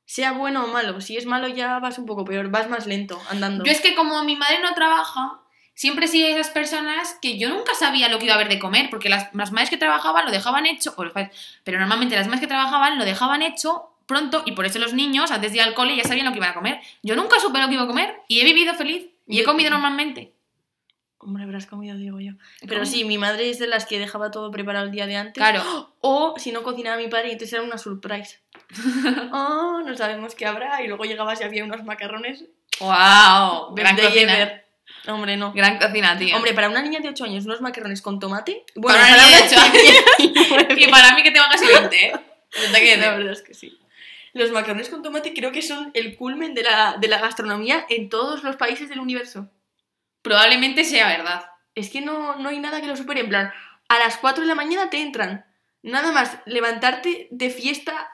Sea 0.05 0.33
bueno 0.33 0.65
o 0.65 0.69
malo. 0.69 1.01
Si 1.01 1.17
es 1.17 1.25
malo 1.25 1.49
ya 1.49 1.79
vas 1.79 1.97
un 1.97 2.05
poco 2.05 2.27
peor. 2.27 2.51
Vas 2.51 2.69
más 2.69 2.87
lento 2.87 3.19
andando. 3.31 3.65
Yo 3.65 3.73
es 3.73 3.81
que 3.81 3.95
como 3.95 4.23
mi 4.25 4.37
madre 4.37 4.61
no 4.61 4.75
trabaja, 4.75 5.41
siempre 5.73 6.07
de 6.07 6.33
esas 6.33 6.51
personas 6.51 7.17
que 7.23 7.39
yo 7.39 7.49
nunca 7.49 7.73
sabía 7.73 8.11
lo 8.11 8.19
que 8.19 8.27
iba 8.27 8.35
a 8.35 8.37
haber 8.37 8.51
de 8.51 8.59
comer, 8.59 8.91
porque 8.91 9.09
las, 9.09 9.33
las 9.35 9.53
madres 9.53 9.71
que 9.71 9.79
trabajaban 9.79 10.27
lo 10.27 10.31
dejaban 10.33 10.67
hecho, 10.67 10.93
o 10.95 11.05
los 11.05 11.15
padres, 11.15 11.31
pero 11.65 11.79
normalmente 11.79 12.15
las 12.15 12.27
madres 12.27 12.43
que 12.43 12.47
trabajaban 12.47 12.99
lo 12.99 13.07
dejaban 13.07 13.41
hecho 13.41 13.88
pronto 14.09 14.43
y 14.47 14.53
por 14.53 14.67
eso 14.67 14.81
los 14.81 14.95
niños 14.95 15.31
antes 15.31 15.53
de 15.53 15.59
ir 15.59 15.63
al 15.63 15.75
cole 15.75 15.95
ya 15.95 16.03
sabían 16.03 16.27
lo 16.27 16.33
que 16.33 16.39
iban 16.39 16.51
a 16.51 16.55
comer. 16.55 16.81
Yo 17.03 17.15
nunca 17.15 17.39
supe 17.39 17.61
lo 17.61 17.69
que 17.69 17.75
iba 17.75 17.85
a 17.85 17.87
comer 17.87 18.17
y 18.27 18.41
he 18.41 18.45
vivido 18.45 18.75
feliz 18.75 19.07
y 19.29 19.39
he 19.39 19.45
comido 19.45 19.71
normalmente. 19.71 20.33
Hombre, 21.19 21.43
habrás 21.43 21.67
comido, 21.67 21.97
digo 21.97 22.21
yo. 22.21 22.33
Pero 22.67 22.87
sí, 22.87 23.05
mi 23.05 23.19
madre 23.19 23.51
es 23.51 23.59
de 23.59 23.67
las 23.67 23.87
que 23.87 23.99
dejaba 23.99 24.31
todo 24.31 24.51
preparado 24.51 24.87
el 24.87 24.93
día 24.93 25.07
de 25.07 25.17
antes. 25.17 25.35
Claro, 25.35 25.93
O 26.01 26.35
si 26.39 26.53
no 26.53 26.63
cocinaba 26.63 26.97
mi 26.97 27.09
padre, 27.09 27.33
entonces 27.33 27.53
era 27.55 27.63
una 27.63 27.77
surprise. 27.77 28.41
oh, 29.33 29.83
no 29.85 29.97
sabemos 29.97 30.35
qué 30.37 30.47
habrá. 30.47 30.83
Y 30.83 30.87
luego 30.89 31.05
llegabas 31.05 31.41
y 31.41 31.45
había 31.45 31.65
unos 31.65 31.85
macarrones. 31.85 32.45
wow, 32.81 33.75
gran 33.75 33.97
cocina. 33.97 34.39
ever. 34.39 34.65
Hombre, 35.09 35.37
no. 35.37 35.53
Gran 35.53 35.79
cocina, 35.79 36.17
tío. 36.17 36.37
Hombre, 36.37 36.55
para 36.55 36.69
una 36.69 36.83
niña 36.83 37.01
de 37.01 37.09
8 37.09 37.25
años, 37.25 37.45
unos 37.47 37.61
macarrones 37.61 38.01
con 38.01 38.21
tomate. 38.21 38.65
Para 38.81 39.01
una 39.01 39.27
niña 39.27 39.39
de 39.39 39.47
ocho 39.47 39.61
años. 39.61 40.79
y 40.79 40.89
para 40.89 41.15
mí 41.15 41.23
que 41.25 41.31
tengo 41.33 41.47
casi 41.51 41.67
20, 41.67 42.07
¿eh? 42.07 42.13
Te 42.51 42.97
La 42.97 43.17
verdad 43.17 43.33
es 43.33 43.43
que 43.43 43.55
sí. 43.55 43.79
Los 44.35 44.51
macarrones 44.51 44.89
con 44.89 45.03
tomate 45.03 45.33
creo 45.35 45.53
que 45.53 45.63
son 45.63 45.91
el 45.95 46.17
culmen 46.17 46.55
de 46.55 46.63
la, 46.63 46.97
de 47.01 47.09
la 47.09 47.19
gastronomía 47.19 47.87
en 47.89 48.09
todos 48.09 48.43
los 48.45 48.57
países 48.57 48.89
del 48.89 49.01
universo. 49.01 49.51
Probablemente 50.23 50.85
sea 50.85 51.09
verdad. 51.09 51.47
Es 51.75 51.91
que 51.91 52.01
no, 52.01 52.37
no 52.37 52.49
hay 52.49 52.59
nada 52.59 52.81
que 52.81 52.87
lo 52.87 52.97
supere. 52.97 53.21
En 53.21 53.29
plan, 53.29 53.53
a 53.89 53.99
las 53.99 54.17
4 54.19 54.43
de 54.43 54.49
la 54.49 54.55
mañana 54.55 54.91
te 54.91 55.01
entran. 55.01 55.45
Nada 55.83 56.11
más 56.13 56.39
levantarte 56.45 57.29
de 57.31 57.51
fiesta 57.51 58.11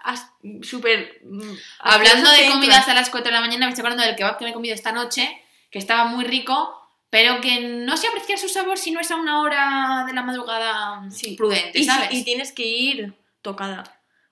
súper... 0.63 1.21
mm, 1.25 1.53
Hablando 1.81 2.31
de 2.31 2.49
comidas 2.51 2.79
entran. 2.81 2.97
a 2.97 3.01
las 3.01 3.11
4 3.11 3.31
de 3.31 3.35
la 3.35 3.41
mañana, 3.41 3.67
me 3.67 3.71
estoy 3.71 3.83
acordando 3.83 4.05
del 4.05 4.17
kebab 4.17 4.39
que 4.39 4.45
me 4.45 4.51
he 4.51 4.55
comido 4.55 4.75
esta 4.75 4.93
noche, 4.93 5.43
que 5.71 5.79
estaba 5.79 6.05
muy 6.05 6.25
rico, 6.25 6.79
pero 7.11 7.41
que 7.41 7.61
no 7.61 7.97
se 7.97 8.07
aprecia 8.09 8.37
su 8.37 8.49
sabor 8.49 8.77
si 8.79 8.91
no 8.91 9.01
es 9.01 9.11
a 9.11 9.17
una 9.17 9.41
hora 9.41 10.05
de 10.07 10.13
la 10.13 10.23
madrugada 10.23 11.03
Sí. 11.11 11.37
prudente, 11.37 11.79
Y, 11.81 11.85
¿sabes? 11.85 12.13
y 12.13 12.23
tienes 12.25 12.53
que 12.53 12.67
ir 12.67 13.15
tocada. 13.41 13.83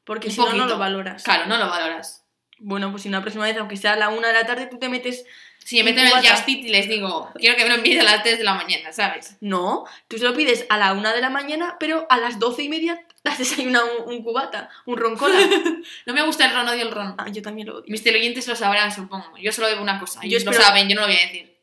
Porque 0.05 0.31
si 0.31 0.41
no, 0.41 0.53
no 0.53 0.67
lo 0.67 0.79
valoras. 0.79 1.23
Claro, 1.23 1.47
no 1.47 1.57
lo 1.59 1.69
valoras. 1.69 2.25
Bueno, 2.59 2.91
pues 2.91 3.03
si 3.03 3.09
una 3.09 3.21
próxima 3.23 3.45
vez, 3.45 3.57
aunque 3.57 3.77
sea 3.77 3.93
a 3.95 3.97
la 3.97 4.09
1 4.09 4.27
de 4.27 4.33
la 4.33 4.47
tarde, 4.47 4.67
tú 4.67 4.79
te 4.79 4.89
metes... 4.89 5.25
Si 5.65 5.77
me 5.79 5.85
meto 5.93 6.01
Un 6.01 6.09
en 6.09 6.17
el. 6.25 6.29
Just 6.29 6.49
Eat 6.49 6.59
y 6.59 6.69
les 6.71 6.89
digo, 6.89 7.31
quiero 7.37 7.57
que 7.57 7.63
me 7.63 7.69
lo 7.69 7.77
envíes 7.77 8.01
a 8.01 8.03
las 8.05 8.25
3 8.25 8.39
de 8.39 8.43
la 8.45 8.55
mañana, 8.55 8.93
¿sabes? 8.93 9.37
No, 9.41 9.85
tú 10.09 10.19
se 10.19 10.25
lo 10.25 10.35
pides 10.35 10.67
a 10.69 10.77
la 10.77 10.93
1 10.93 11.13
de 11.13 11.21
la 11.21 11.31
mañana, 11.31 11.77
pero 11.79 12.05
a 12.11 12.19
las 12.19 12.41
12 12.41 12.65
y 12.65 12.69
media 12.69 13.01
has 13.23 13.39
desayunado 13.39 13.87
un, 14.05 14.13
un 14.13 14.23
cubata, 14.25 14.71
un 14.87 14.97
roncola. 14.97 15.39
No 16.07 16.15
me 16.15 16.23
gusta 16.23 16.47
el 16.47 16.53
ron, 16.53 16.69
odio 16.69 16.83
el 16.83 16.91
ron. 16.91 17.15
Ah, 17.17 17.29
yo 17.31 17.43
también 17.43 17.69
lo 17.69 17.75
odio. 17.77 17.85
Mis 17.87 18.03
teleoyentes 18.03 18.49
lo 18.49 18.57
sabrán, 18.57 18.91
supongo. 18.93 19.39
Yo 19.39 19.53
solo 19.53 19.69
bebo 19.69 19.83
una 19.83 20.01
cosa. 20.01 20.19
Yo 20.23 20.27
Ellos 20.31 20.45
lo 20.45 20.51
espero- 20.51 20.67
saben, 20.69 20.89
yo 20.89 20.97
no 20.97 21.03
lo 21.03 21.07
voy 21.07 21.17
a 21.17 21.21
decir. 21.21 21.57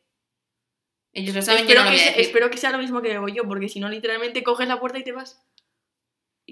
Ellos 1.12 1.34
lo 1.34 1.42
saben, 1.42 1.64
yo 1.64 1.64
Espero 1.64 1.80
no 1.80 1.90
lo 1.90 1.90
que, 1.90 1.96
voy 1.96 2.00
a 2.00 2.04
sea, 2.04 2.12
decir. 2.16 2.26
espero 2.26 2.50
que 2.50 2.56
sea 2.56 2.70
lo 2.70 2.78
mismo 2.78 3.02
que 3.02 3.08
bebo 3.08 3.28
yo, 3.28 3.42
porque 3.46 3.68
si 3.68 3.80
no, 3.80 3.88
literalmente 3.90 4.42
coges 4.42 4.66
la 4.66 4.80
puerta 4.80 4.98
y 4.98 5.04
te 5.04 5.12
vas. 5.12 5.42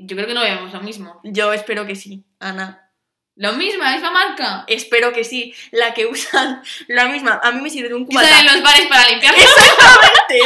Yo 0.06 0.16
creo 0.16 0.26
que 0.28 0.34
no 0.34 0.42
bebemos 0.42 0.72
lo 0.72 0.80
mismo. 0.80 1.20
Yo 1.24 1.52
espero 1.52 1.86
que 1.86 1.96
sí, 1.96 2.24
Ana. 2.40 2.84
Lo 3.40 3.52
mismo, 3.52 3.84
la 3.84 3.92
misma 3.92 4.10
marca. 4.10 4.64
Espero 4.66 5.12
que 5.12 5.22
sí. 5.22 5.54
La 5.70 5.94
que 5.94 6.06
usan, 6.06 6.60
la 6.88 7.06
misma. 7.06 7.38
A 7.40 7.52
mí 7.52 7.60
me 7.60 7.70
sirve 7.70 7.88
de 7.88 7.94
un 7.94 8.04
Que 8.04 8.10
cubata. 8.10 8.40
en 8.40 8.46
los 8.46 8.62
bares 8.62 8.86
para 8.88 9.08
limpiar. 9.08 9.32
Exactamente. 9.38 10.38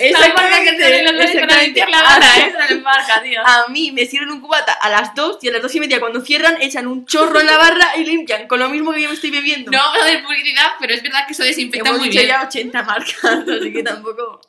La 0.10 0.34
marca 0.34 0.60
que 0.62 0.78
sale 0.80 0.98
en 1.00 1.04
los 1.04 1.14
bares 1.14 1.40
para 1.40 1.62
limpiar 1.62 1.88
la 1.90 2.02
barra. 2.02 2.36
Esa 2.38 2.64
es 2.64 2.70
la 2.70 2.76
marca, 2.82 3.22
tío. 3.22 3.40
A 3.44 3.68
mí 3.68 3.92
me 3.92 4.06
sirven 4.06 4.30
un 4.30 4.40
cubata 4.40 4.72
a 4.72 4.88
las 4.88 5.14
2 5.14 5.38
y 5.42 5.48
a 5.48 5.52
las 5.52 5.62
2 5.62 5.74
y 5.74 5.80
media 5.80 6.00
cuando 6.00 6.20
cierran 6.22 6.60
echan 6.60 6.86
un 6.86 7.04
chorro 7.06 7.38
en 7.38 7.46
la 7.46 7.58
barra 7.58 7.96
y 7.96 8.04
limpian 8.04 8.48
con 8.48 8.58
lo 8.60 8.68
mismo 8.70 8.92
que 8.92 9.02
yo 9.02 9.08
me 9.08 9.14
estoy 9.14 9.30
bebiendo. 9.30 9.70
No 9.70 9.78
vamos 9.78 10.00
a 10.00 10.04
hacer 10.06 10.22
publicidad, 10.24 10.70
pero 10.80 10.94
es 10.94 11.02
verdad 11.02 11.26
que 11.26 11.32
eso 11.34 11.44
desinfecta 11.44 11.90
Hemos 11.90 12.00
muy 12.00 12.08
bien. 12.08 12.26
ya 12.28 12.42
80 12.44 12.82
marcas, 12.82 13.24
así 13.24 13.72
que 13.72 13.82
tampoco... 13.82 14.40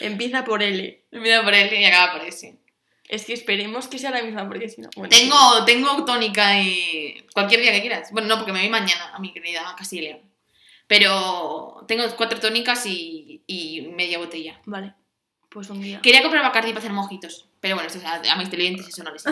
Empieza 0.00 0.44
por 0.44 0.60
L. 0.62 1.04
Empieza 1.12 1.42
por 1.44 1.54
L 1.54 1.80
y 1.80 1.84
acaba 1.84 2.12
por 2.18 2.26
S. 2.26 2.58
Es 3.12 3.26
que 3.26 3.34
esperemos 3.34 3.88
que 3.88 3.98
sea 3.98 4.10
la 4.10 4.22
misma 4.22 4.48
porque 4.48 4.70
si 4.70 4.80
no... 4.80 4.88
Bueno, 4.96 5.10
Tengo, 5.14 5.66
tengo 5.66 6.02
tónica 6.06 6.58
y 6.58 7.26
cualquier 7.34 7.60
día 7.60 7.70
que 7.70 7.82
quieras. 7.82 8.10
Bueno, 8.10 8.26
no, 8.26 8.36
porque 8.36 8.54
me 8.54 8.60
voy 8.60 8.70
mañana 8.70 9.12
a 9.12 9.18
mi 9.18 9.34
querida 9.34 9.76
y 9.90 10.00
León. 10.00 10.20
Pero 10.86 11.84
tengo 11.86 12.04
cuatro 12.16 12.40
tónicas 12.40 12.86
y, 12.86 13.42
y 13.46 13.82
media 13.94 14.16
botella. 14.16 14.62
Vale, 14.64 14.94
pues 15.50 15.68
un 15.68 15.82
día. 15.82 16.00
Quería 16.00 16.22
comprar 16.22 16.42
Bacardi 16.42 16.70
para 16.70 16.78
hacer 16.78 16.92
mojitos. 16.94 17.44
Pero 17.60 17.74
bueno, 17.74 17.90
eso, 17.90 18.00
a, 18.02 18.32
a 18.32 18.36
mis 18.36 18.48
televidentes 18.48 18.88
eso 18.88 19.02
no 19.04 19.12
les 19.12 19.24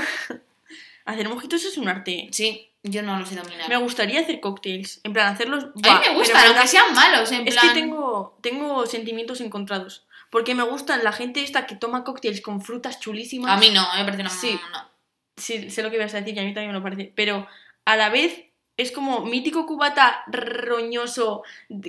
Hacer 1.06 1.28
mojitos 1.30 1.64
es 1.64 1.78
un 1.78 1.88
arte. 1.88 2.28
Sí, 2.32 2.68
yo 2.82 3.02
no 3.02 3.18
lo 3.18 3.24
sé 3.24 3.34
dominar. 3.34 3.66
Me 3.70 3.78
gustaría 3.78 4.20
hacer 4.20 4.40
cócteles. 4.40 5.00
En 5.04 5.14
plan, 5.14 5.32
hacerlos... 5.32 5.64
a 5.64 5.68
mí 5.68 5.72
me 5.82 6.06
en 6.06 6.36
aunque 6.36 6.68
sean 6.68 6.92
malos, 6.92 7.32
en 7.32 7.48
Es 7.48 7.54
plan... 7.54 7.68
que 7.68 7.80
tengo, 7.80 8.36
tengo 8.42 8.84
sentimientos 8.84 9.40
encontrados. 9.40 10.04
Porque 10.30 10.54
me 10.54 10.62
gustan 10.62 11.04
la 11.04 11.12
gente 11.12 11.42
esta 11.42 11.66
que 11.66 11.74
toma 11.76 12.04
cócteles 12.04 12.40
con 12.40 12.62
frutas 12.62 13.00
chulísimas. 13.00 13.52
A 13.52 13.56
mí 13.56 13.70
no, 13.70 13.86
me 13.96 14.04
parece 14.04 14.22
una... 14.22 14.30
Sí. 14.30 14.58
no. 14.72 14.90
Sí, 15.36 15.70
sé 15.70 15.82
lo 15.82 15.90
que 15.90 15.96
ibas 15.96 16.14
a 16.14 16.18
decir 16.20 16.36
y 16.36 16.38
a 16.38 16.42
mí 16.42 16.54
también 16.54 16.72
me 16.72 16.78
lo 16.78 16.82
parece. 16.82 17.12
Pero 17.16 17.48
a 17.84 17.96
la 17.96 18.10
vez 18.10 18.44
es 18.76 18.92
como 18.92 19.24
mítico 19.24 19.66
cubata 19.66 20.22
roñoso 20.28 21.42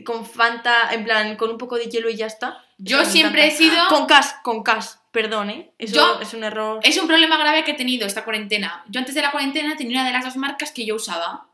con 0.05 0.25
Fanta, 0.25 0.91
en 0.91 1.03
plan, 1.03 1.35
con 1.37 1.49
un 1.51 1.57
poco 1.57 1.75
de 1.75 1.85
hielo 1.85 2.09
y 2.09 2.15
ya 2.15 2.25
está. 2.25 2.63
Yo 2.77 3.05
siempre 3.05 3.47
he 3.47 3.51
sido... 3.51 3.87
Con 3.89 4.07
cas, 4.07 4.35
con 4.43 4.63
cas, 4.63 5.01
perdón, 5.11 5.49
¿eh? 5.49 5.71
Eso 5.77 5.95
Yo- 5.95 6.21
es 6.21 6.33
un 6.33 6.43
error. 6.43 6.79
Es 6.83 6.97
un 6.97 7.07
problema 7.07 7.37
grave 7.37 7.63
que 7.63 7.71
he 7.71 7.75
tenido 7.75 8.07
esta 8.07 8.23
cuarentena. 8.23 8.83
Yo 8.87 8.99
antes 8.99 9.15
de 9.15 9.21
la 9.21 9.31
cuarentena 9.31 9.75
tenía 9.77 9.99
una 9.99 10.07
de 10.07 10.13
las 10.13 10.25
dos 10.25 10.37
marcas 10.37 10.71
que 10.71 10.85
yo 10.85 10.95
usaba. 10.95 11.47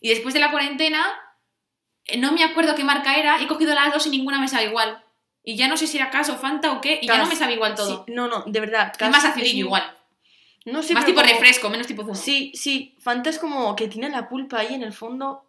Y 0.00 0.10
después 0.10 0.32
de 0.34 0.40
la 0.40 0.50
cuarentena, 0.50 1.04
eh, 2.04 2.16
no 2.16 2.32
me 2.32 2.44
acuerdo 2.44 2.74
qué 2.74 2.84
marca 2.84 3.16
era, 3.16 3.42
he 3.42 3.48
cogido 3.48 3.74
las 3.74 3.92
dos 3.92 4.06
y 4.06 4.10
ninguna 4.10 4.38
me 4.38 4.48
sabe 4.48 4.66
igual. 4.66 5.02
Y 5.48 5.56
ya 5.56 5.66
no 5.66 5.78
sé 5.78 5.86
si 5.86 5.96
era 5.96 6.10
Cas 6.10 6.28
o 6.28 6.36
Fanta 6.36 6.72
o 6.72 6.80
qué, 6.82 6.98
y 7.00 7.06
ya 7.06 7.16
no 7.16 7.26
me 7.26 7.34
sabe 7.34 7.54
igual 7.54 7.74
todo. 7.74 8.04
Sí, 8.06 8.12
no, 8.12 8.28
no, 8.28 8.42
de 8.46 8.60
verdad. 8.60 8.90
es 8.92 8.98
Cas 8.98 9.10
más 9.10 9.24
acidillo 9.24 9.64
igual. 9.64 9.96
No 10.66 10.82
sé, 10.82 10.92
más 10.92 11.06
tipo 11.06 11.22
como- 11.22 11.32
refresco, 11.32 11.70
menos 11.70 11.86
tipo 11.86 12.02
zumo. 12.02 12.14
Sí, 12.14 12.52
sí, 12.54 12.94
Fanta 13.00 13.30
es 13.30 13.38
como 13.38 13.74
que 13.74 13.88
tiene 13.88 14.10
la 14.10 14.28
pulpa 14.28 14.58
ahí 14.58 14.74
en 14.74 14.82
el 14.82 14.92
fondo. 14.92 15.46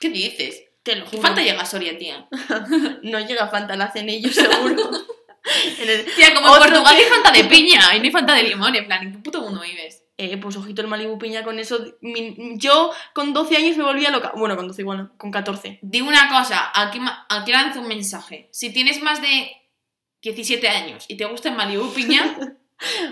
¿Qué 0.00 0.08
dices? 0.08 0.64
Te 0.82 0.96
lo 0.96 1.04
¿Qué 1.04 1.10
juro. 1.10 1.22
Fanta 1.22 1.42
llega 1.42 1.60
a 1.62 1.66
Soria, 1.66 1.96
tía? 1.96 2.26
No 3.02 3.20
llega 3.20 3.46
Fanta, 3.46 3.76
la 3.76 3.84
hacen 3.84 4.08
ellos 4.08 4.34
seguro. 4.34 4.90
El- 5.78 6.04
Tía, 6.16 6.34
como 6.34 6.48
en 6.48 6.58
Portugal 6.60 6.96
que- 6.96 7.04
hay 7.04 7.08
Fanta 7.08 7.30
de 7.30 7.44
piña 7.44 7.94
y 7.94 7.98
no 8.00 8.04
hay 8.06 8.10
Fanta 8.10 8.34
de 8.34 8.42
limón, 8.42 8.74
en 8.74 8.86
plan, 8.86 9.02
¿en 9.04 9.12
qué 9.12 9.18
puto 9.18 9.40
mundo 9.40 9.60
vives? 9.60 10.02
Eh, 10.20 10.36
pues 10.36 10.56
ojito 10.56 10.82
el 10.82 10.88
Malibu 10.88 11.16
Piña 11.16 11.44
con 11.44 11.58
eso. 11.60 11.78
mi- 12.00 12.34
yo 12.56 12.90
con 13.14 13.32
12 13.32 13.56
años 13.56 13.76
me 13.76 13.84
volvía 13.84 14.10
loca. 14.10 14.32
Bueno, 14.34 14.56
con 14.56 14.66
12 14.66 14.82
igual, 14.82 14.98
no, 14.98 15.16
con 15.16 15.30
14. 15.30 15.78
Digo 15.80 16.08
una 16.08 16.28
cosa, 16.28 16.72
aquí, 16.74 17.00
aquí 17.28 17.52
lanzo 17.52 17.80
un 17.80 17.88
mensaje. 17.88 18.48
Si 18.50 18.72
tienes 18.72 19.00
más 19.00 19.22
de 19.22 19.50
17 20.20 20.68
años 20.68 21.04
y 21.08 21.16
te 21.16 21.24
gusta 21.24 21.48
el 21.50 21.54
Malibu 21.54 21.92
piña, 21.94 22.36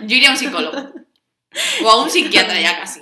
yo 0.02 0.16
iría 0.16 0.28
a 0.30 0.32
un 0.32 0.38
psicólogo. 0.38 0.76
O 1.84 1.88
a 1.88 2.02
un 2.02 2.10
psiquiatra 2.10 2.60
ya 2.60 2.78
casi. 2.78 3.00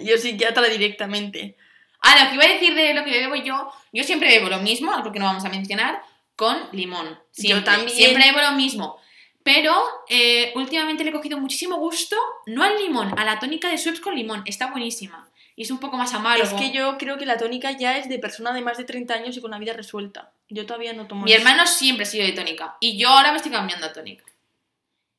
Yo 0.00 0.16
psiquiatra 0.18 0.68
directamente. 0.68 1.56
Ah, 2.00 2.22
lo 2.22 2.28
que 2.28 2.34
iba 2.36 2.44
a 2.44 2.48
decir 2.48 2.74
de 2.76 2.94
lo 2.94 3.02
que 3.04 3.10
bebo 3.10 3.34
yo, 3.34 3.72
yo 3.92 4.04
siempre 4.04 4.28
bebo 4.28 4.48
lo 4.48 4.58
mismo, 4.60 4.92
algo 4.92 5.10
que 5.10 5.18
no 5.18 5.24
vamos 5.24 5.44
a 5.44 5.48
mencionar, 5.48 6.00
con 6.36 6.56
limón. 6.70 7.18
Siempre, 7.32 7.64
también. 7.64 7.90
Siempre 7.96 8.24
bebo 8.30 8.40
lo 8.40 8.52
mismo. 8.52 8.98
Pero 9.46 9.72
eh, 10.08 10.50
últimamente 10.56 11.04
le 11.04 11.10
he 11.10 11.12
cogido 11.12 11.38
muchísimo 11.38 11.76
gusto, 11.76 12.16
no 12.46 12.64
al 12.64 12.76
limón, 12.78 13.16
a 13.16 13.24
la 13.24 13.38
tónica 13.38 13.68
de 13.68 13.78
Schweppes 13.78 14.00
con 14.00 14.16
limón. 14.16 14.42
Está 14.44 14.72
buenísima. 14.72 15.30
Y 15.54 15.62
es 15.62 15.70
un 15.70 15.78
poco 15.78 15.96
más 15.96 16.12
amargo. 16.14 16.42
Es 16.42 16.52
que 16.52 16.72
yo 16.72 16.98
creo 16.98 17.16
que 17.16 17.26
la 17.26 17.38
tónica 17.38 17.70
ya 17.70 17.96
es 17.96 18.08
de 18.08 18.18
persona 18.18 18.52
de 18.52 18.60
más 18.60 18.76
de 18.76 18.82
30 18.82 19.14
años 19.14 19.36
y 19.36 19.40
con 19.40 19.52
la 19.52 19.60
vida 19.60 19.72
resuelta. 19.72 20.32
Yo 20.48 20.66
todavía 20.66 20.94
no 20.94 21.06
tomo 21.06 21.24
Mi 21.24 21.32
eso. 21.32 21.42
hermano 21.42 21.64
siempre 21.64 22.02
ha 22.02 22.06
sido 22.06 22.26
de 22.26 22.32
tónica. 22.32 22.76
Y 22.80 22.98
yo 22.98 23.08
ahora 23.08 23.30
me 23.30 23.36
estoy 23.36 23.52
cambiando 23.52 23.86
a 23.86 23.92
tónica. 23.92 24.24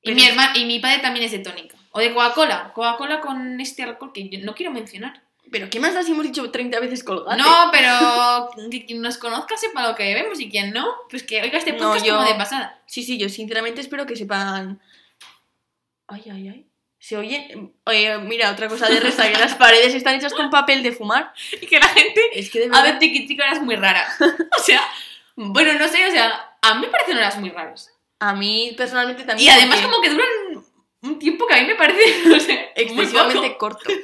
Y, 0.01 0.07
Pero 0.07 0.15
mi, 0.17 0.25
hermano, 0.25 0.59
y 0.59 0.65
mi 0.65 0.79
padre 0.79 0.99
también 0.99 1.25
es 1.25 1.31
de 1.31 1.39
tónica. 1.39 1.77
O 1.91 2.01
de 2.01 2.13
Coca-Cola. 2.13 2.73
Coca-Cola 2.73 3.21
con 3.21 3.61
este 3.61 3.83
alcohol 3.83 4.11
que 4.11 4.27
yo 4.27 4.39
no 4.43 4.55
quiero 4.55 4.73
mencionar. 4.73 5.23
Pero 5.51 5.69
¿qué 5.69 5.79
más 5.79 5.93
da 5.93 6.03
si 6.03 6.11
hemos 6.11 6.25
dicho 6.25 6.49
30 6.51 6.79
veces 6.79 7.03
colgate? 7.03 7.41
No, 7.41 7.69
pero 7.71 8.49
que 8.71 8.85
quien 8.85 9.01
nos 9.01 9.17
conozca 9.17 9.55
sepa 9.57 9.87
lo 9.87 9.95
que 9.95 10.03
bebemos 10.03 10.39
y 10.39 10.49
quien 10.49 10.71
no, 10.73 10.87
pues 11.09 11.23
que 11.23 11.41
oiga 11.41 11.57
este 11.57 11.73
No, 11.73 11.79
podcast 11.89 12.05
yo- 12.05 12.15
como 12.15 12.27
de 12.27 12.35
pasada. 12.35 12.81
Sí, 12.85 13.03
sí, 13.03 13.17
yo 13.17 13.29
sinceramente 13.29 13.81
espero 13.81 14.05
que 14.05 14.15
sepan... 14.15 14.81
Ay, 16.07 16.23
ay, 16.31 16.49
ay. 16.49 16.65
¿Se 16.99 17.15
oye? 17.15 17.71
Oye, 17.85 18.17
mira, 18.19 18.51
otra 18.51 18.67
cosa 18.67 18.89
de 18.89 18.99
resta, 18.99 19.31
que 19.31 19.37
las 19.37 19.55
paredes 19.63 19.93
están 19.93 20.15
hechas 20.15 20.33
con 20.33 20.49
papel 20.49 20.83
de 20.83 20.91
fumar. 20.91 21.33
Y 21.61 21.65
que 21.67 21.79
la 21.79 21.87
gente 21.87 22.21
Es 22.33 22.49
que 22.49 22.59
de 22.59 22.65
a 22.65 22.69
verdad... 22.69 22.83
ver 22.83 22.99
Tiki 22.99 23.37
es 23.51 23.61
muy 23.61 23.75
rara. 23.75 24.05
O 24.59 24.61
sea, 24.63 24.81
bueno, 25.35 25.73
no 25.77 25.87
sé, 25.87 26.05
o 26.07 26.11
sea, 26.11 26.57
a 26.61 26.73
mí 26.75 26.81
me 26.81 26.87
parecen 26.87 27.17
horas 27.17 27.37
muy 27.39 27.49
raras. 27.51 27.91
A 28.19 28.33
mí 28.33 28.73
personalmente 28.75 29.23
también... 29.23 29.47
Y 29.47 29.51
además 29.53 29.77
porque 29.79 29.85
como 29.91 30.01
que 30.01 30.09
duran 30.09 30.27
un 31.07 31.19
tiempo 31.19 31.47
que 31.47 31.55
a 31.55 31.61
mí 31.61 31.67
me 31.67 31.75
parece, 31.75 32.23
muy 32.25 32.35
excesivamente 32.75 33.47
poco. 33.51 33.57
corto. 33.57 33.89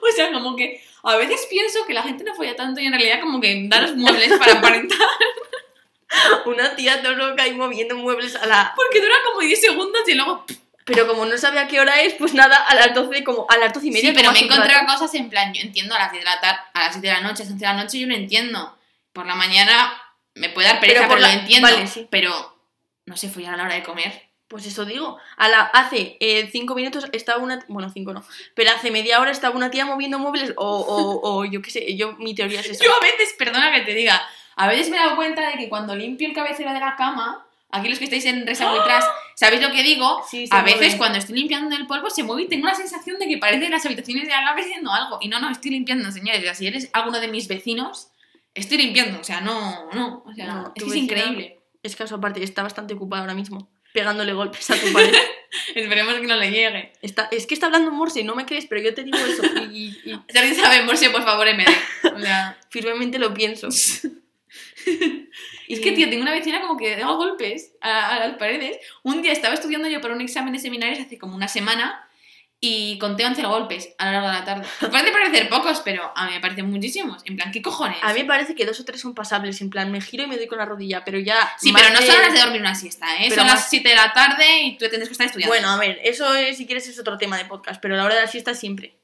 O 0.00 0.14
sea, 0.14 0.30
como 0.32 0.54
que 0.54 0.80
a 1.02 1.16
veces 1.16 1.46
pienso 1.50 1.84
que 1.84 1.94
la 1.94 2.04
gente 2.04 2.22
no 2.22 2.32
folla 2.36 2.54
tanto 2.54 2.80
y 2.80 2.86
en 2.86 2.92
realidad 2.92 3.20
como 3.20 3.40
que 3.40 3.66
da 3.68 3.80
los 3.80 3.96
muebles 3.96 4.32
para 4.38 4.52
aparentar. 4.58 4.98
Una 6.46 6.76
tía 6.76 7.02
todo 7.02 7.12
loca 7.14 7.46
y 7.48 7.54
moviendo 7.54 7.96
muebles 7.96 8.36
a 8.36 8.46
la... 8.46 8.72
Porque 8.76 9.00
dura 9.00 9.14
como 9.26 9.40
10 9.40 9.60
segundos 9.60 10.02
y 10.06 10.14
luego... 10.14 10.44
Pero 10.84 11.06
como 11.08 11.24
no 11.24 11.36
sabe 11.38 11.58
a 11.58 11.66
qué 11.66 11.80
hora 11.80 12.02
es, 12.02 12.12
pues 12.14 12.34
nada, 12.34 12.56
a 12.56 12.74
las 12.74 12.94
12, 12.94 13.24
como 13.24 13.46
a 13.48 13.56
las 13.56 13.72
12 13.72 13.86
y 13.86 13.90
media. 13.90 14.10
Sí, 14.10 14.14
pero 14.16 14.30
me 14.32 14.38
he 14.38 14.44
encontrado 14.44 14.86
cosas 14.86 15.12
en 15.14 15.30
plan, 15.30 15.52
yo 15.54 15.62
entiendo 15.62 15.94
a 15.94 15.98
las 15.98 16.12
10 16.12 16.22
de 16.22 16.30
la 16.30 16.40
tarde, 16.40 16.60
a 16.74 16.78
las 16.80 16.92
7 16.92 17.06
de 17.08 17.12
la 17.14 17.20
noche, 17.22 17.42
a 17.42 17.46
las 17.46 17.52
11 17.52 17.64
de 17.66 17.72
la 17.72 17.82
noche, 17.82 17.98
yo 18.00 18.06
lo 18.06 18.14
entiendo. 18.14 18.78
Por 19.14 19.26
la 19.26 19.34
mañana 19.34 19.94
me 20.34 20.50
puede 20.50 20.68
dar 20.68 20.80
pereza, 20.80 21.00
Pero 21.00 21.08
pero, 21.08 21.20
por 21.20 21.20
lo 21.20 21.26
la- 21.34 21.40
entiendo. 21.40 21.68
vale, 21.68 21.86
sí. 21.88 22.06
Pero 22.10 22.58
no 23.06 23.16
sé 23.16 23.30
follar 23.30 23.54
a 23.54 23.56
la 23.56 23.64
hora 23.64 23.74
de 23.74 23.82
comer. 23.82 24.23
Pues 24.48 24.66
eso 24.66 24.84
digo. 24.84 25.18
A 25.36 25.48
la, 25.48 25.62
hace 25.62 26.18
5 26.52 26.74
minutos 26.74 27.06
estaba 27.12 27.42
una... 27.42 27.64
Bueno, 27.68 27.90
5 27.90 28.12
no. 28.12 28.22
Pero 28.54 28.70
hace 28.70 28.90
media 28.90 29.20
hora 29.20 29.30
estaba 29.30 29.56
una 29.56 29.70
tía 29.70 29.86
moviendo 29.86 30.18
muebles 30.18 30.52
o, 30.56 30.78
o, 30.80 31.20
o 31.22 31.44
yo 31.44 31.62
qué 31.62 31.70
sé, 31.70 31.96
yo 31.96 32.12
mi 32.18 32.34
teoría 32.34 32.60
es 32.60 32.66
esa. 32.70 32.84
Yo 32.84 32.92
a 32.94 33.00
veces, 33.00 33.34
perdona 33.38 33.72
que 33.72 33.80
te 33.82 33.94
diga, 33.94 34.20
a 34.56 34.68
veces 34.68 34.90
me 34.90 34.96
he 34.96 35.00
dado 35.00 35.16
cuenta 35.16 35.48
de 35.50 35.56
que 35.56 35.68
cuando 35.68 35.96
limpio 35.96 36.28
el 36.28 36.34
cabecero 36.34 36.72
de 36.72 36.78
la 36.80 36.94
cama, 36.96 37.46
aquí 37.70 37.88
los 37.88 37.98
que 37.98 38.04
estáis 38.04 38.24
en 38.26 38.46
Resa 38.46 38.70
muy 38.70 38.78
tras, 38.84 39.04
¿sabéis 39.34 39.62
lo 39.62 39.72
que 39.72 39.82
digo? 39.82 40.22
Sí, 40.30 40.46
A 40.50 40.60
mueve. 40.60 40.78
veces 40.78 40.94
cuando 40.96 41.18
estoy 41.18 41.36
limpiando 41.36 41.74
el 41.74 41.86
polvo 41.86 42.08
se 42.10 42.22
mueve 42.22 42.42
y 42.42 42.48
tengo 42.48 42.66
la 42.66 42.74
sensación 42.74 43.18
de 43.18 43.26
que 43.26 43.38
parece 43.38 43.68
las 43.68 43.84
habitaciones 43.86 44.28
de 44.28 44.34
al 44.34 44.44
lado 44.44 44.60
haciendo 44.60 44.92
algo. 44.92 45.18
Y 45.20 45.28
no, 45.28 45.40
no, 45.40 45.50
estoy 45.50 45.72
limpiando, 45.72 46.12
señores. 46.12 46.40
O 46.40 46.44
sea, 46.44 46.54
si 46.54 46.66
eres 46.68 46.90
alguno 46.92 47.18
de 47.18 47.28
mis 47.28 47.48
vecinos, 47.48 48.08
estoy 48.54 48.76
limpiando. 48.78 49.18
O 49.20 49.24
sea, 49.24 49.40
no, 49.40 49.90
no. 49.92 50.22
O 50.26 50.32
sea, 50.34 50.46
No, 50.46 50.72
es 50.76 50.84
que 50.84 50.90
es 50.90 50.96
increíble. 50.96 51.60
Es 51.82 51.96
caso 51.96 52.14
aparte, 52.14 52.42
está 52.44 52.62
bastante 52.62 52.94
ocupada 52.94 53.22
ahora 53.22 53.34
mismo. 53.34 53.68
Pegándole 53.94 54.32
golpes 54.34 54.68
a 54.70 54.74
tu 54.74 54.92
pared. 54.92 55.14
Esperemos 55.76 56.14
que 56.16 56.26
no 56.26 56.36
le 56.36 56.50
llegue. 56.50 56.92
Está, 57.00 57.28
es 57.30 57.46
que 57.46 57.54
está 57.54 57.66
hablando 57.66 57.92
morse, 57.92 58.24
no 58.24 58.34
me 58.34 58.44
crees, 58.44 58.66
pero 58.66 58.82
yo 58.82 58.92
te 58.92 59.04
digo 59.04 59.16
eso. 59.18 59.42
Y, 59.72 59.86
y- 60.04 60.10
y 60.12 60.20
Si 60.28 60.36
alguien 60.38 60.56
sabe 60.56 60.82
Morse, 60.82 61.10
por 61.10 61.22
favor, 61.22 61.46
MD. 61.46 61.64
O 62.14 62.20
sea, 62.20 62.58
firmemente 62.70 63.18
lo 63.20 63.32
pienso. 63.32 63.68
Es 65.68 65.80
que, 65.80 65.92
tío, 65.92 66.10
tengo 66.10 66.22
una 66.22 66.32
vecina 66.32 66.60
como 66.60 66.76
que 66.76 66.96
da 66.96 67.06
golpes 67.06 67.72
a, 67.80 68.16
a 68.16 68.18
las 68.28 68.36
paredes. 68.36 68.78
Un 69.02 69.22
día 69.22 69.32
estaba 69.32 69.54
estudiando 69.54 69.88
yo 69.88 70.00
para 70.00 70.14
un 70.14 70.20
examen 70.20 70.52
de 70.52 70.58
seminarios 70.58 70.98
hace 71.00 71.16
como 71.18 71.34
una 71.36 71.48
semana 71.48 72.06
y 72.66 72.98
conté 72.98 73.26
11 73.26 73.42
golpes 73.44 73.94
a 73.98 74.06
lo 74.06 74.12
largo 74.12 74.28
de 74.28 74.32
la 74.34 74.44
tarde. 74.44 74.66
Puede 74.90 75.12
parecer 75.12 75.48
pocos, 75.50 75.80
pero 75.84 76.12
a 76.16 76.26
mí 76.26 76.32
me 76.32 76.40
parecen 76.40 76.70
muchísimos. 76.70 77.22
En 77.26 77.36
plan, 77.36 77.52
¿qué 77.52 77.60
cojones? 77.60 77.98
A 78.02 78.14
mí 78.14 78.20
me 78.20 78.24
parece 78.26 78.54
que 78.54 78.64
dos 78.64 78.80
o 78.80 78.84
tres 78.84 79.00
son 79.00 79.14
pasables, 79.14 79.60
en 79.60 79.68
plan, 79.70 79.92
me 79.92 80.00
giro 80.00 80.24
y 80.24 80.26
me 80.26 80.36
doy 80.36 80.46
con 80.46 80.56
la 80.58 80.64
rodilla, 80.64 81.04
pero 81.04 81.18
ya... 81.18 81.54
Sí, 81.58 81.72
pero 81.74 81.90
no 81.92 82.00
de- 82.00 82.06
son 82.06 82.22
las 82.22 82.32
de 82.32 82.40
dormir 82.40 82.60
una 82.62 82.74
siesta, 82.74 83.06
¿eh? 83.16 83.26
Pero 83.28 83.42
son 83.42 83.46
más- 83.46 83.54
las 83.60 83.70
7 83.70 83.88
de 83.88 83.94
la 83.96 84.12
tarde 84.12 84.62
y 84.62 84.78
tú 84.78 84.88
tienes 84.88 85.08
que 85.08 85.12
estar 85.12 85.26
estudiando. 85.26 85.52
Bueno, 85.54 85.68
a 85.70 85.76
ver, 85.78 85.98
eso 86.02 86.34
es, 86.34 86.56
si 86.56 86.66
quieres 86.66 86.88
es 86.88 86.98
otro 86.98 87.18
tema 87.18 87.36
de 87.36 87.44
podcast, 87.44 87.80
pero 87.82 87.96
la 87.96 88.04
hora 88.04 88.14
de 88.14 88.22
la 88.22 88.28
siesta 88.28 88.54
siempre. 88.54 88.96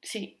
Sí. 0.00 0.40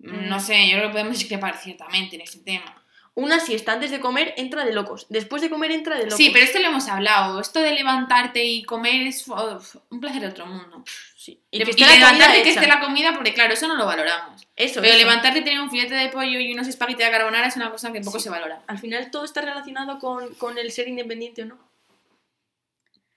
no 0.00 0.38
sé, 0.40 0.68
yo 0.68 0.76
creo 0.76 0.88
que 0.88 0.92
podemos 0.92 1.18
discrepar 1.18 1.56
ciertamente 1.58 2.16
en 2.16 2.22
ese 2.22 2.40
tema. 2.40 2.79
Una 3.14 3.40
siesta 3.40 3.72
antes 3.72 3.90
de 3.90 3.98
comer 4.00 4.34
entra 4.36 4.64
de 4.64 4.72
locos, 4.72 5.06
después 5.10 5.42
de 5.42 5.50
comer 5.50 5.72
entra 5.72 5.96
de 5.96 6.04
locos. 6.04 6.16
Sí, 6.16 6.30
pero 6.32 6.44
esto 6.44 6.60
lo 6.60 6.68
hemos 6.68 6.88
hablado. 6.88 7.40
Esto 7.40 7.60
de 7.60 7.72
levantarte 7.72 8.44
y 8.44 8.62
comer 8.62 9.08
es 9.08 9.26
uf, 9.26 9.76
un 9.90 10.00
placer 10.00 10.20
de 10.22 10.28
otro 10.28 10.46
mundo. 10.46 10.84
Sí. 11.16 11.42
Y, 11.50 11.62
que 11.64 11.72
y 11.76 11.80
la 11.80 11.94
levantarte 11.96 12.42
que 12.42 12.50
esté 12.50 12.66
la 12.68 12.80
comida, 12.80 13.12
porque 13.12 13.34
claro, 13.34 13.52
eso 13.52 13.66
no 13.68 13.74
lo 13.76 13.84
valoramos. 13.84 14.40
Eso, 14.56 14.80
Pero 14.80 14.94
eso. 14.94 14.98
levantarte 15.04 15.40
y 15.40 15.44
tener 15.44 15.60
un 15.60 15.70
filete 15.70 15.94
de 15.94 16.08
pollo 16.08 16.38
y 16.38 16.52
unos 16.52 16.68
espaguetis 16.68 17.04
de 17.04 17.10
carbonara 17.12 17.48
es 17.48 17.56
una 17.56 17.70
cosa 17.70 17.92
que 17.92 18.00
poco 18.00 18.18
Sí. 18.18 18.24
se 18.24 18.30
valora. 18.30 18.62
Al 18.68 18.78
final 18.78 19.10
todo 19.10 19.24
está 19.24 19.40
relacionado 19.42 19.98
con, 19.98 20.32
con 20.36 20.56
el 20.56 20.70
ser 20.70 20.88
independiente 20.88 21.42
o 21.42 21.46
no. 21.46 21.58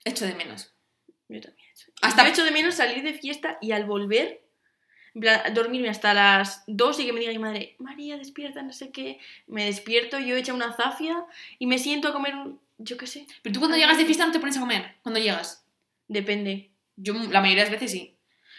Echo 0.04 0.26
de 0.26 0.34
menos. 0.34 0.72
Yo 1.28 1.40
también. 1.40 1.66
Hasta- 2.02 2.22
Hasta 2.22 2.28
hecho 2.28 2.44
de 2.44 2.50
menos 2.50 2.74
salir 2.74 3.02
de 3.02 3.14
fiesta 3.14 3.58
y 3.62 3.72
al 3.72 3.84
volver, 3.84 4.42
dormirme 5.14 5.88
hasta 5.88 6.12
las 6.12 6.64
2 6.66 7.00
y 7.00 7.06
que 7.06 7.12
me 7.12 7.20
diga 7.20 7.32
mi 7.32 7.38
madre, 7.38 7.76
María, 7.78 8.16
despierta, 8.18 8.62
no 8.62 8.72
sé 8.72 8.90
qué. 8.90 9.18
Me 9.46 9.64
despierto, 9.64 10.18
yo 10.18 10.34
hecha 10.36 10.52
una 10.52 10.72
zafia 10.72 11.24
y 11.58 11.66
me 11.66 11.78
siento 11.78 12.08
a 12.08 12.12
comer, 12.12 12.34
un- 12.34 12.60
yo 12.78 12.96
qué 12.96 13.06
sé. 13.06 13.26
Pero 13.42 13.52
tú 13.54 13.60
cuando 13.60 13.76
llegas 13.76 13.96
de 13.96 14.04
fiesta 14.04 14.26
no 14.26 14.32
te 14.32 14.40
pones 14.40 14.56
a 14.56 14.60
comer. 14.60 14.96
Cuando 15.02 15.20
llegas. 15.20 15.64
Depende. 16.08 16.70
Yo 16.96 17.14
la 17.14 17.40
mayoría 17.40 17.64
de 17.64 17.70
las 17.70 17.80
veces 17.80 17.92
sí. 17.92 18.16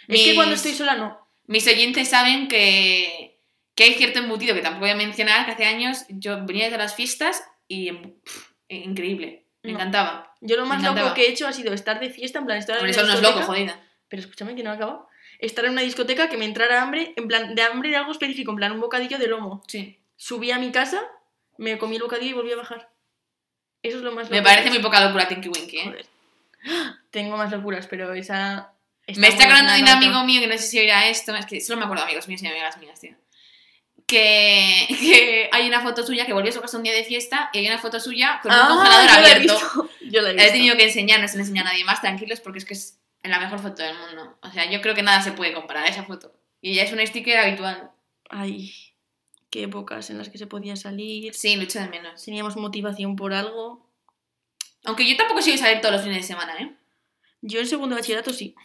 Es 0.08 0.24
que 0.24 0.36
cuando 0.36 0.52
Mis- 0.52 0.60
estoy 0.66 0.74
sola 0.78 0.96
no. 0.96 1.28
Mis 1.48 1.68
oyentes 1.68 2.08
saben 2.10 2.48
que, 2.48 3.38
que 3.76 3.84
hay 3.84 3.94
cierto 3.96 4.20
embutido 4.20 4.56
que 4.56 4.62
tampoco 4.62 4.82
voy 4.86 4.92
a 4.92 4.96
mencionar, 4.96 5.46
que 5.46 5.52
hace 5.52 5.66
años 5.66 6.06
yo 6.10 6.44
venía 6.46 6.70
de 6.70 6.78
las 6.78 6.96
fiestas 6.96 7.44
y 7.68 7.92
pff, 7.92 8.52
increíble. 8.70 9.46
Me 9.64 9.72
No. 9.72 9.78
encantaba. 9.80 10.34
Yo 10.42 10.56
lo 10.58 10.66
más 10.66 10.80
encantaba. 10.80 11.08
loco 11.10 11.16
que 11.16 11.24
he 11.26 11.30
hecho 11.30 11.48
ha 11.48 11.54
sido 11.54 11.74
estar 11.74 12.00
de 12.00 12.10
fiesta, 12.10 12.40
en 12.40 12.46
plan, 12.46 12.58
estar 12.58 12.80
Por 12.80 12.88
eso 12.88 13.04
no 13.04 13.14
es 13.14 13.22
loco, 13.22 13.42
jodida. 13.42 13.82
Pero 14.08 14.22
escúchame 14.22 14.56
que 14.56 14.64
no 14.64 14.72
he 14.72 14.76
acabado. 14.76 15.08
Estar 15.46 15.66
en 15.66 15.72
una 15.72 15.82
discoteca 15.82 16.30
que 16.30 16.38
me 16.38 16.46
entrara 16.46 16.82
hambre, 16.82 17.14
en 17.16 17.28
plan, 17.28 17.54
de 17.56 17.62
hambre 17.62 17.90
de 17.90 17.98
algo 17.98 18.12
específico, 18.12 18.52
en 18.52 18.58
plan, 18.58 18.72
un 18.72 18.82
bocadillo 18.82 19.18
de 19.18 19.28
lomo. 19.28 19.64
Sí. 19.68 20.00
Subí 20.16 20.52
a 20.52 20.58
mi 20.60 20.72
casa, 20.72 21.02
me 21.58 21.78
comí 21.78 21.98
el 21.98 22.02
bocadillo 22.04 22.32
y 22.32 22.34
volví 22.34 22.52
a 22.52 22.58
bajar. 22.58 22.90
Eso 23.84 23.98
es 23.98 24.04
lo 24.04 24.12
más 24.12 24.30
Me 24.32 24.42
parece 24.42 24.70
muy 24.70 24.80
poca 24.80 25.00
locura 25.06 25.28
Tinky 25.28 25.50
Winky, 25.50 25.78
¿eh? 25.80 25.84
Joder. 25.86 26.06
Tengo 27.12 27.38
más 27.38 27.52
locuras, 27.52 27.86
pero 27.88 28.14
esa... 28.14 28.72
Me 29.18 29.28
está 29.28 29.44
acordando 29.44 29.72
de 29.74 29.82
un 29.84 29.88
amigo 29.88 30.24
mío 30.24 30.42
que 30.42 30.48
no 30.48 30.58
sé 30.58 30.64
si 30.68 30.80
oirá 30.80 31.08
esto, 31.08 31.36
es 31.36 31.46
que 31.46 31.62
solo 31.62 31.78
me 31.78 31.84
acuerdo 31.86 32.02
de 32.04 32.08
amigos 32.10 32.28
míos 32.28 32.42
y 32.42 32.48
amigas 32.48 32.78
mías, 32.80 33.00
tío. 33.00 33.16
Que, 34.08 34.86
que 35.00 35.50
hay 35.52 35.68
una 35.68 35.82
foto 35.82 36.04
suya 36.06 36.26
que 36.26 36.34
volvió 36.34 36.50
a 36.50 36.54
su 36.54 36.62
casa 36.62 36.78
un 36.78 36.84
día 36.84 36.94
de 36.94 37.04
fiesta 37.04 37.50
y 37.54 37.60
hay 37.60 37.68
una 37.68 37.78
foto 37.78 38.00
suya 38.00 38.40
con 38.42 38.52
un 38.52 38.58
Ah, 38.60 38.68
congelador 38.68 39.08
yo 39.08 39.22
la 39.22 39.28
he 39.30 39.32
abierto. 39.36 39.54
visto. 39.54 39.90
Yo 40.12 40.22
la 40.22 40.30
he 40.30 40.34
La 40.34 40.42
he 40.42 40.46
visto. 40.46 40.54
tenido 40.58 40.78
que 40.78 40.84
enseñar, 40.86 41.20
no 41.20 41.28
se 41.28 41.36
la 41.38 41.42
enseña 41.42 41.62
a 41.62 41.66
nadie 41.66 41.84
más, 41.84 42.02
tranquilos, 42.02 42.40
porque 42.40 42.60
es 42.60 42.66
que 42.66 42.74
es 42.76 43.00
la 43.32 43.40
mejor 43.40 43.60
foto 43.60 43.82
del 43.84 43.96
mundo. 43.98 44.38
O 44.42 44.52
sea, 44.52 44.70
yo 44.70 44.82
creo 44.82 44.96
que 44.96 45.04
nada 45.04 45.22
se 45.22 45.32
puede 45.32 45.54
comparar 45.54 45.86
a 45.86 45.88
esa 45.90 46.04
foto. 46.04 46.34
Y 46.62 46.74
ya 46.76 46.84
es 46.84 46.92
un 46.94 47.06
sticker 47.06 47.38
habitual. 47.38 47.92
Ay, 48.30 48.74
qué 49.50 49.64
épocas 49.64 50.10
en 50.10 50.18
las 50.18 50.30
que 50.30 50.38
se 50.38 50.48
podía 50.48 50.76
salir. 50.76 51.34
Sí, 51.34 51.56
lo 51.56 51.64
echo 51.64 51.80
de 51.80 51.88
menos. 51.90 52.24
Teníamos 52.24 52.56
motivación 52.58 53.16
por 53.16 53.34
algo. 53.34 53.90
Aunque 54.84 55.08
yo 55.10 55.16
tampoco 55.18 55.42
soy 55.42 55.54
de 55.54 55.58
salir 55.60 55.82
todos 55.82 55.94
los 55.96 56.04
fines 56.04 56.18
de 56.18 56.24
semana, 56.24 56.56
¿eh? 56.60 56.76
Yo 57.42 57.60
en 57.60 57.68
segundo 57.68 57.96
de 57.96 58.02
bachillerato 58.02 58.34
sí. 58.34 58.56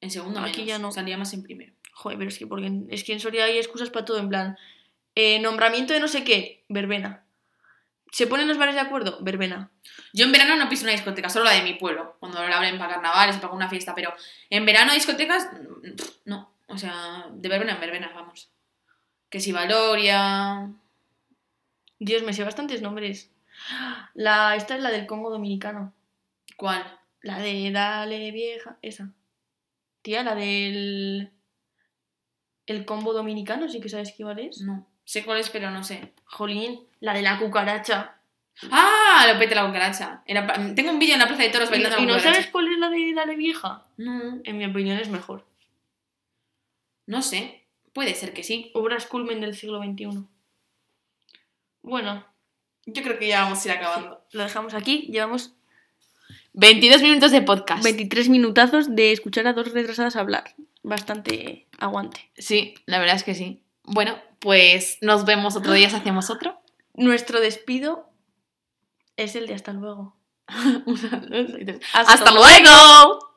En 0.00 0.10
segundo 0.10 0.40
Aquí 0.40 0.52
menos. 0.62 0.66
ya 0.68 0.78
no. 0.78 0.92
Salía 0.92 1.16
más 1.18 1.32
en 1.34 1.42
primero. 1.42 1.72
Joder, 1.92 2.18
pero 2.18 2.28
es 2.28 2.38
que, 2.38 2.46
porque 2.46 2.66
en- 2.66 2.86
es 2.90 3.04
que 3.04 3.12
en 3.14 3.20
Soria 3.20 3.44
hay 3.44 3.56
excusas 3.58 3.90
para 3.90 4.04
todo, 4.04 4.18
en 4.18 4.28
plan, 4.28 4.58
eh, 5.14 5.38
nombramiento 5.40 5.94
de 5.94 6.00
no 6.00 6.08
sé 6.08 6.24
qué, 6.24 6.64
verbena. 6.68 7.24
¿Se 8.12 8.26
ponen 8.26 8.48
los 8.48 8.58
bares 8.58 8.74
de 8.74 8.80
acuerdo? 8.80 9.18
Verbena. 9.20 9.70
Yo 10.12 10.24
en 10.24 10.32
verano 10.32 10.56
no 10.56 10.68
piso 10.68 10.84
una 10.84 10.92
discoteca, 10.92 11.28
solo 11.28 11.44
la 11.44 11.52
de 11.52 11.62
mi 11.62 11.74
pueblo. 11.74 12.16
Cuando 12.20 12.46
la 12.46 12.56
abren 12.56 12.78
para 12.78 12.94
carnavales 12.94 13.36
para 13.36 13.48
alguna 13.48 13.68
fiesta. 13.68 13.94
Pero 13.94 14.14
en 14.50 14.64
verano 14.64 14.94
discotecas, 14.94 15.48
mm, 15.52 15.90
no. 16.24 16.50
O 16.68 16.78
sea, 16.78 17.26
de 17.30 17.48
verbena 17.48 17.74
en 17.74 17.80
verbena, 17.80 18.12
vamos. 18.14 18.50
Que 19.28 19.40
si 19.40 19.52
Valoria... 19.52 20.70
Dios, 21.98 22.22
me 22.22 22.32
sé 22.32 22.44
bastantes 22.44 22.82
nombres. 22.82 23.30
La, 24.14 24.54
esta 24.54 24.76
es 24.76 24.82
la 24.82 24.90
del 24.90 25.06
Congo 25.06 25.30
Dominicano. 25.30 25.94
¿Cuál? 26.56 26.84
La 27.22 27.38
de 27.38 27.70
Dale 27.70 28.30
Vieja, 28.30 28.78
esa. 28.82 29.10
Tía, 30.02 30.22
la 30.22 30.34
del... 30.34 31.32
El 32.66 32.84
combo 32.84 33.12
dominicano, 33.12 33.68
sí 33.68 33.80
que 33.80 33.88
sabes 33.88 34.10
qué 34.10 34.22
igual 34.22 34.40
es. 34.40 34.60
No. 34.60 34.86
Sé 35.06 35.24
cuál 35.24 35.38
es, 35.38 35.48
pero 35.48 35.70
no 35.70 35.82
sé. 35.84 36.12
Jolín, 36.24 36.80
la 37.00 37.14
de 37.14 37.22
la 37.22 37.38
cucaracha. 37.38 38.16
¡Ah! 38.70 39.26
Lo 39.32 39.38
pete 39.38 39.54
la 39.54 39.64
cucaracha. 39.66 40.22
La 40.26 40.74
Tengo 40.74 40.90
un 40.90 40.98
vídeo 40.98 41.14
en 41.14 41.20
la 41.20 41.26
Plaza 41.28 41.42
de 41.44 41.48
Toros 41.50 41.68
¿Y, 41.68 41.72
bailando 41.72 41.96
y 41.98 42.00
la 42.00 42.06
no 42.06 42.12
cucaracha. 42.18 42.34
sabes 42.34 42.50
cuál 42.50 42.68
es 42.72 42.78
la 42.78 42.90
de 42.90 43.12
Dale 43.14 43.36
Vieja? 43.36 43.86
No, 43.96 44.40
En 44.44 44.58
mi 44.58 44.66
opinión 44.66 44.98
es 44.98 45.08
mejor. 45.08 45.46
no 47.06 47.22
sé. 47.22 47.62
Puede 47.94 48.14
ser 48.14 48.34
que 48.34 48.42
sí. 48.44 48.70
Obras 48.74 49.06
culmen 49.06 49.40
del 49.40 49.54
siglo 49.56 49.80
XXI. 49.82 50.24
Bueno, 51.82 52.26
Yo 52.84 53.02
creo 53.02 53.18
que 53.18 53.26
ya 53.28 53.42
vamos 53.44 53.64
a 53.64 53.68
ir 53.68 53.74
acabando. 53.76 54.22
lo 54.32 54.42
dejamos 54.42 54.74
aquí. 54.74 55.08
Llevamos 55.10 55.52
22 56.52 57.02
minutos 57.02 57.30
de 57.32 57.42
podcast. 57.42 57.82
23 57.84 58.28
minutazos 58.28 58.94
de 58.94 59.12
escuchar 59.12 59.46
a 59.46 59.52
dos 59.54 59.72
retrasadas 59.72 60.16
hablar. 60.16 60.54
Bastante 60.82 61.66
aguante. 61.78 62.30
Sí, 62.36 62.74
la 62.86 62.98
verdad 62.98 63.16
es 63.16 63.24
que 63.24 63.34
sí. 63.34 63.62
Bueno, 63.84 64.18
pues 64.46 64.98
nos 65.00 65.24
vemos 65.24 65.56
otro 65.56 65.72
día 65.72 65.90
si 65.90 65.96
hacemos 65.96 66.30
otro. 66.30 66.62
Nuestro 66.94 67.40
despido 67.40 68.12
es 69.16 69.34
el 69.34 69.48
de 69.48 69.54
hasta 69.54 69.72
luego. 69.72 70.14
Hasta 71.92 72.30
luego. 72.30 73.35